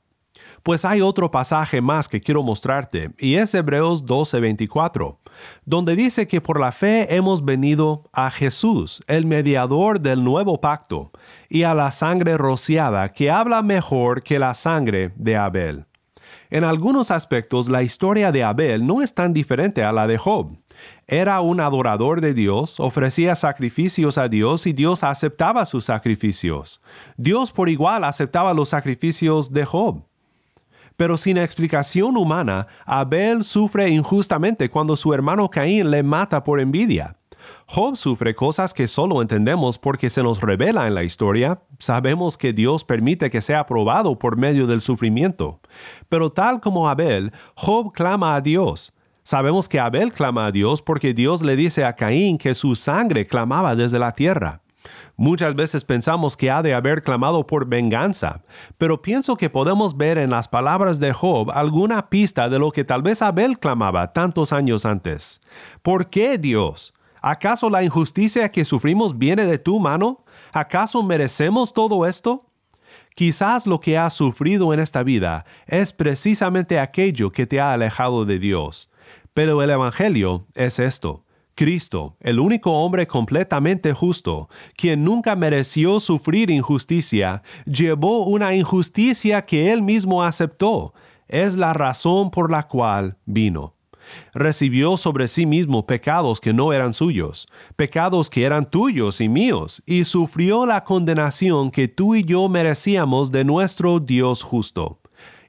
Pues 0.62 0.84
hay 0.84 1.00
otro 1.00 1.30
pasaje 1.30 1.80
más 1.80 2.08
que 2.08 2.20
quiero 2.20 2.42
mostrarte, 2.42 3.10
y 3.18 3.36
es 3.36 3.54
Hebreos 3.54 4.04
12:24, 4.04 5.18
donde 5.64 5.96
dice 5.96 6.26
que 6.26 6.40
por 6.40 6.60
la 6.60 6.72
fe 6.72 7.14
hemos 7.14 7.44
venido 7.44 8.08
a 8.12 8.30
Jesús, 8.30 9.02
el 9.06 9.26
mediador 9.26 10.00
del 10.00 10.22
nuevo 10.22 10.60
pacto, 10.60 11.12
y 11.48 11.62
a 11.62 11.74
la 11.74 11.90
sangre 11.90 12.36
rociada 12.36 13.12
que 13.12 13.30
habla 13.30 13.62
mejor 13.62 14.22
que 14.22 14.38
la 14.38 14.54
sangre 14.54 15.12
de 15.16 15.36
Abel. 15.36 15.86
En 16.50 16.64
algunos 16.64 17.12
aspectos 17.12 17.68
la 17.68 17.84
historia 17.84 18.32
de 18.32 18.42
Abel 18.42 18.84
no 18.84 19.02
es 19.02 19.14
tan 19.14 19.32
diferente 19.32 19.84
a 19.84 19.92
la 19.92 20.08
de 20.08 20.18
Job. 20.18 20.50
Era 21.06 21.40
un 21.40 21.60
adorador 21.60 22.20
de 22.20 22.34
Dios, 22.34 22.80
ofrecía 22.80 23.36
sacrificios 23.36 24.18
a 24.18 24.28
Dios 24.28 24.66
y 24.66 24.72
Dios 24.72 25.04
aceptaba 25.04 25.64
sus 25.64 25.84
sacrificios. 25.84 26.82
Dios 27.16 27.52
por 27.52 27.68
igual 27.68 28.02
aceptaba 28.02 28.52
los 28.52 28.70
sacrificios 28.70 29.52
de 29.52 29.64
Job. 29.64 30.04
Pero 30.96 31.16
sin 31.16 31.38
explicación 31.38 32.16
humana, 32.16 32.66
Abel 32.84 33.44
sufre 33.44 33.88
injustamente 33.88 34.68
cuando 34.68 34.96
su 34.96 35.14
hermano 35.14 35.48
Caín 35.48 35.90
le 35.92 36.02
mata 36.02 36.42
por 36.42 36.58
envidia. 36.58 37.19
Job 37.66 37.96
sufre 37.96 38.34
cosas 38.34 38.74
que 38.74 38.86
solo 38.86 39.22
entendemos 39.22 39.78
porque 39.78 40.10
se 40.10 40.22
nos 40.22 40.40
revela 40.40 40.86
en 40.86 40.94
la 40.94 41.04
historia. 41.04 41.62
Sabemos 41.78 42.36
que 42.36 42.52
Dios 42.52 42.84
permite 42.84 43.30
que 43.30 43.40
sea 43.40 43.66
probado 43.66 44.18
por 44.18 44.36
medio 44.36 44.66
del 44.66 44.80
sufrimiento. 44.80 45.60
Pero 46.08 46.30
tal 46.30 46.60
como 46.60 46.88
Abel, 46.88 47.32
Job 47.54 47.92
clama 47.92 48.34
a 48.34 48.40
Dios. 48.40 48.92
Sabemos 49.22 49.68
que 49.68 49.78
Abel 49.78 50.12
clama 50.12 50.46
a 50.46 50.52
Dios 50.52 50.82
porque 50.82 51.14
Dios 51.14 51.42
le 51.42 51.54
dice 51.54 51.84
a 51.84 51.94
Caín 51.94 52.38
que 52.38 52.54
su 52.54 52.74
sangre 52.74 53.26
clamaba 53.26 53.76
desde 53.76 53.98
la 53.98 54.12
tierra. 54.12 54.62
Muchas 55.16 55.54
veces 55.54 55.84
pensamos 55.84 56.36
que 56.36 56.50
ha 56.50 56.62
de 56.62 56.72
haber 56.72 57.02
clamado 57.02 57.46
por 57.46 57.66
venganza, 57.66 58.42
pero 58.78 59.02
pienso 59.02 59.36
que 59.36 59.50
podemos 59.50 59.96
ver 59.96 60.16
en 60.16 60.30
las 60.30 60.48
palabras 60.48 60.98
de 60.98 61.12
Job 61.12 61.50
alguna 61.52 62.08
pista 62.08 62.48
de 62.48 62.58
lo 62.58 62.70
que 62.70 62.84
tal 62.84 63.02
vez 63.02 63.20
Abel 63.20 63.58
clamaba 63.58 64.12
tantos 64.12 64.52
años 64.52 64.86
antes. 64.86 65.42
¿Por 65.82 66.08
qué 66.08 66.38
Dios? 66.38 66.94
¿Acaso 67.22 67.68
la 67.70 67.82
injusticia 67.82 68.50
que 68.50 68.64
sufrimos 68.64 69.18
viene 69.18 69.44
de 69.46 69.58
tu 69.58 69.78
mano? 69.78 70.24
¿Acaso 70.52 71.02
merecemos 71.02 71.72
todo 71.72 72.06
esto? 72.06 72.46
Quizás 73.14 73.66
lo 73.66 73.80
que 73.80 73.98
has 73.98 74.14
sufrido 74.14 74.72
en 74.72 74.80
esta 74.80 75.02
vida 75.02 75.44
es 75.66 75.92
precisamente 75.92 76.78
aquello 76.78 77.30
que 77.32 77.46
te 77.46 77.60
ha 77.60 77.72
alejado 77.72 78.24
de 78.24 78.38
Dios. 78.38 78.90
Pero 79.34 79.62
el 79.62 79.70
Evangelio 79.70 80.46
es 80.54 80.78
esto. 80.78 81.24
Cristo, 81.54 82.16
el 82.20 82.40
único 82.40 82.72
hombre 82.72 83.06
completamente 83.06 83.92
justo, 83.92 84.48
quien 84.76 85.04
nunca 85.04 85.36
mereció 85.36 86.00
sufrir 86.00 86.50
injusticia, 86.50 87.42
llevó 87.66 88.24
una 88.24 88.54
injusticia 88.54 89.44
que 89.44 89.70
él 89.70 89.82
mismo 89.82 90.22
aceptó. 90.22 90.94
Es 91.28 91.56
la 91.56 91.74
razón 91.74 92.30
por 92.30 92.50
la 92.50 92.66
cual 92.66 93.18
vino. 93.26 93.74
Recibió 94.34 94.96
sobre 94.96 95.28
sí 95.28 95.46
mismo 95.46 95.86
pecados 95.86 96.40
que 96.40 96.52
no 96.52 96.72
eran 96.72 96.92
suyos, 96.94 97.48
pecados 97.76 98.30
que 98.30 98.44
eran 98.44 98.70
tuyos 98.70 99.20
y 99.20 99.28
míos, 99.28 99.82
y 99.86 100.04
sufrió 100.04 100.66
la 100.66 100.84
condenación 100.84 101.70
que 101.70 101.88
tú 101.88 102.14
y 102.14 102.24
yo 102.24 102.48
merecíamos 102.48 103.32
de 103.32 103.44
nuestro 103.44 104.00
Dios 104.00 104.42
justo 104.42 105.00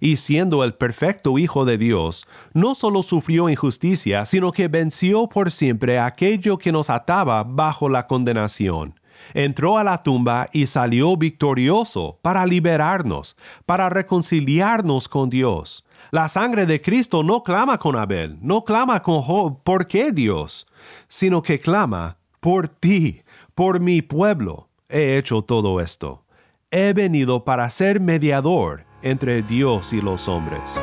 y 0.01 0.17
siendo 0.17 0.63
el 0.63 0.73
perfecto 0.73 1.37
Hijo 1.37 1.63
de 1.63 1.77
Dios, 1.77 2.27
no 2.53 2.75
solo 2.75 3.03
sufrió 3.03 3.49
injusticia, 3.49 4.25
sino 4.25 4.51
que 4.51 4.67
venció 4.67 5.29
por 5.29 5.51
siempre 5.51 5.99
aquello 5.99 6.57
que 6.57 6.71
nos 6.71 6.89
ataba 6.89 7.43
bajo 7.43 7.87
la 7.87 8.07
condenación. 8.07 8.99
Entró 9.35 9.77
a 9.77 9.83
la 9.83 10.01
tumba 10.01 10.49
y 10.51 10.65
salió 10.65 11.15
victorioso 11.15 12.19
para 12.23 12.45
liberarnos, 12.47 13.37
para 13.67 13.89
reconciliarnos 13.89 15.07
con 15.07 15.29
Dios. 15.29 15.85
La 16.11 16.27
sangre 16.27 16.65
de 16.65 16.81
Cristo 16.81 17.23
no 17.23 17.41
clama 17.41 17.77
con 17.77 17.95
Abel, 17.95 18.37
no 18.41 18.65
clama 18.65 19.01
con 19.01 19.21
Job, 19.21 19.63
¿por 19.63 19.87
qué 19.87 20.11
Dios? 20.11 20.67
Sino 21.07 21.41
que 21.41 21.61
clama, 21.61 22.17
por 22.41 22.67
ti, 22.67 23.21
por 23.55 23.79
mi 23.79 24.01
pueblo, 24.01 24.67
he 24.89 25.17
hecho 25.17 25.41
todo 25.41 25.79
esto. 25.79 26.25
He 26.69 26.91
venido 26.91 27.45
para 27.45 27.69
ser 27.69 28.01
mediador 28.01 28.83
entre 29.01 29.41
Dios 29.41 29.93
y 29.93 30.01
los 30.01 30.27
hombres. 30.27 30.81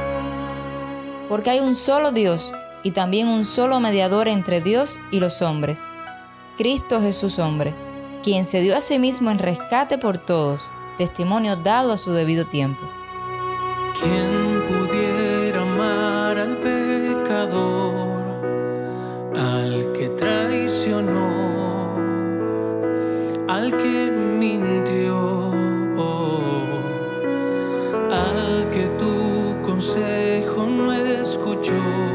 Porque 1.29 1.51
hay 1.51 1.61
un 1.61 1.75
solo 1.75 2.11
Dios 2.11 2.55
y 2.83 2.93
también 2.93 3.29
un 3.29 3.45
solo 3.45 3.81
mediador 3.81 4.29
entre 4.29 4.63
Dios 4.63 4.99
y 5.11 5.21
los 5.21 5.43
hombres, 5.43 5.83
Cristo 6.57 7.03
Jesús 7.03 7.39
hombre, 7.39 7.75
quien 8.23 8.47
se 8.47 8.63
dio 8.63 8.75
a 8.75 8.81
sí 8.81 8.99
mismo 8.99 9.31
en 9.31 9.39
rescate 9.39 9.99
por 9.99 10.17
todos, 10.17 10.63
testimonio 10.97 11.57
dado 11.57 11.93
a 11.93 11.99
su 11.99 12.13
debido 12.13 12.47
tiempo. 12.47 12.81
¿Quién 14.01 14.38
al 23.69 23.77
que 23.77 24.11
mintió? 24.11 25.51
al 28.11 28.71
que 28.71 28.89
tu 28.99 29.61
consejo 29.63 30.65
no 30.67 30.93
escuchó 30.95 32.08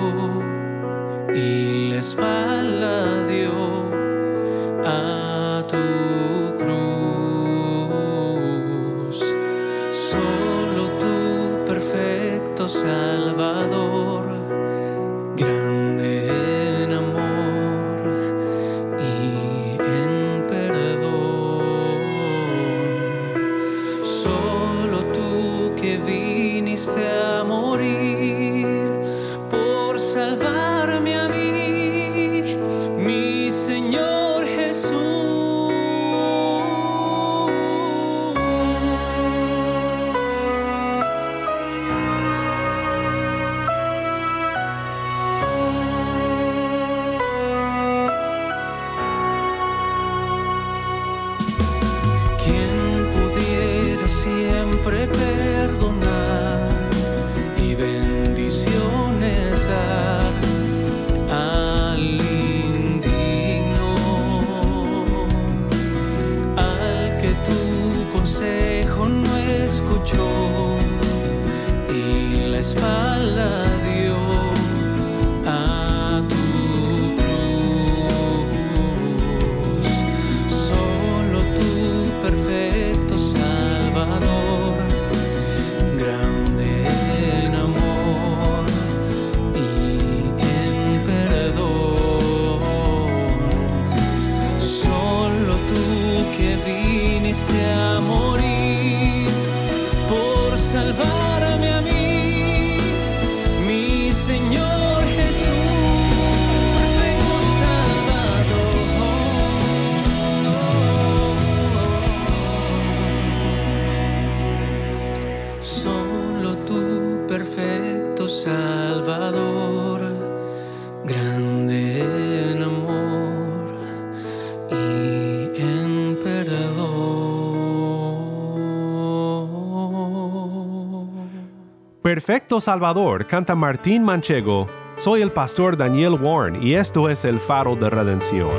Perfecto 132.26 132.62
Salvador, 132.62 133.28
canta 133.28 133.54
Martín 133.54 134.02
Manchego. 134.02 134.70
Soy 134.96 135.22
el 135.22 135.34
pastor 135.34 135.76
Daniel 135.76 136.14
Warren 136.14 136.64
y 136.64 136.74
esto 136.74 137.10
es 137.10 137.26
el 137.26 137.38
faro 137.38 137.76
de 137.76 137.90
redención. 137.90 138.50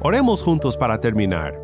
Oremos 0.00 0.42
juntos 0.42 0.76
para 0.76 1.00
terminar. 1.00 1.58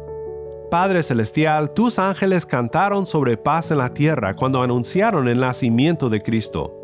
Padre 0.70 1.02
Celestial, 1.02 1.74
tus 1.74 1.98
ángeles 1.98 2.46
cantaron 2.46 3.04
sobre 3.04 3.36
paz 3.36 3.70
en 3.70 3.76
la 3.76 3.92
tierra 3.92 4.34
cuando 4.34 4.62
anunciaron 4.62 5.28
el 5.28 5.40
nacimiento 5.40 6.08
de 6.08 6.22
Cristo. 6.22 6.74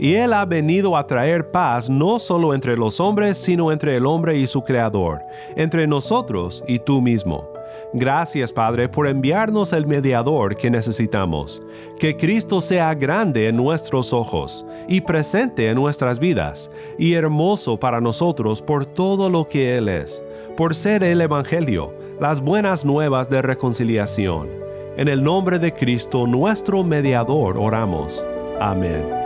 Y 0.00 0.14
Él 0.14 0.32
ha 0.32 0.44
venido 0.46 0.96
a 0.96 1.06
traer 1.06 1.52
paz 1.52 1.88
no 1.88 2.18
solo 2.18 2.54
entre 2.54 2.76
los 2.76 2.98
hombres, 2.98 3.38
sino 3.38 3.70
entre 3.70 3.96
el 3.96 4.06
hombre 4.06 4.36
y 4.36 4.48
su 4.48 4.64
Creador, 4.64 5.20
entre 5.54 5.86
nosotros 5.86 6.64
y 6.66 6.80
tú 6.80 7.00
mismo. 7.00 7.55
Gracias 7.92 8.52
Padre 8.52 8.88
por 8.88 9.06
enviarnos 9.06 9.72
el 9.72 9.86
mediador 9.86 10.56
que 10.56 10.70
necesitamos. 10.70 11.62
Que 11.98 12.16
Cristo 12.16 12.60
sea 12.60 12.94
grande 12.94 13.48
en 13.48 13.56
nuestros 13.56 14.12
ojos 14.12 14.66
y 14.88 15.00
presente 15.00 15.70
en 15.70 15.76
nuestras 15.76 16.18
vidas, 16.18 16.70
y 16.98 17.14
hermoso 17.14 17.78
para 17.78 18.00
nosotros 18.00 18.60
por 18.60 18.86
todo 18.86 19.30
lo 19.30 19.48
que 19.48 19.78
Él 19.78 19.88
es, 19.88 20.22
por 20.56 20.74
ser 20.74 21.02
el 21.02 21.20
Evangelio, 21.20 21.94
las 22.20 22.40
buenas 22.40 22.84
nuevas 22.84 23.30
de 23.30 23.42
reconciliación. 23.42 24.48
En 24.96 25.08
el 25.08 25.22
nombre 25.22 25.58
de 25.58 25.74
Cristo 25.74 26.26
nuestro 26.26 26.82
mediador 26.82 27.58
oramos. 27.58 28.24
Amén. 28.60 29.25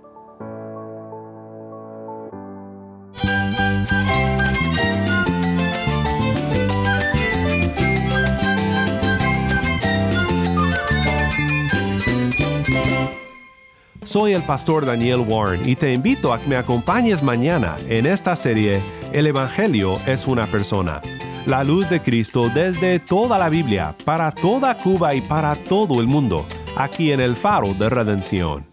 Soy 14.11 14.33
el 14.33 14.43
pastor 14.43 14.85
Daniel 14.85 15.21
Warren 15.25 15.61
y 15.69 15.77
te 15.77 15.93
invito 15.93 16.33
a 16.33 16.39
que 16.41 16.45
me 16.45 16.57
acompañes 16.57 17.23
mañana 17.23 17.77
en 17.87 18.05
esta 18.05 18.35
serie 18.35 18.81
El 19.13 19.25
Evangelio 19.25 19.95
es 20.05 20.27
una 20.27 20.45
persona. 20.47 21.01
La 21.45 21.63
luz 21.63 21.89
de 21.89 22.01
Cristo 22.01 22.49
desde 22.53 22.99
toda 22.99 23.39
la 23.39 23.47
Biblia, 23.47 23.95
para 24.03 24.33
toda 24.33 24.77
Cuba 24.77 25.15
y 25.15 25.21
para 25.21 25.55
todo 25.55 26.01
el 26.01 26.07
mundo, 26.07 26.45
aquí 26.75 27.13
en 27.13 27.21
el 27.21 27.37
faro 27.37 27.73
de 27.73 27.89
redención. 27.89 28.70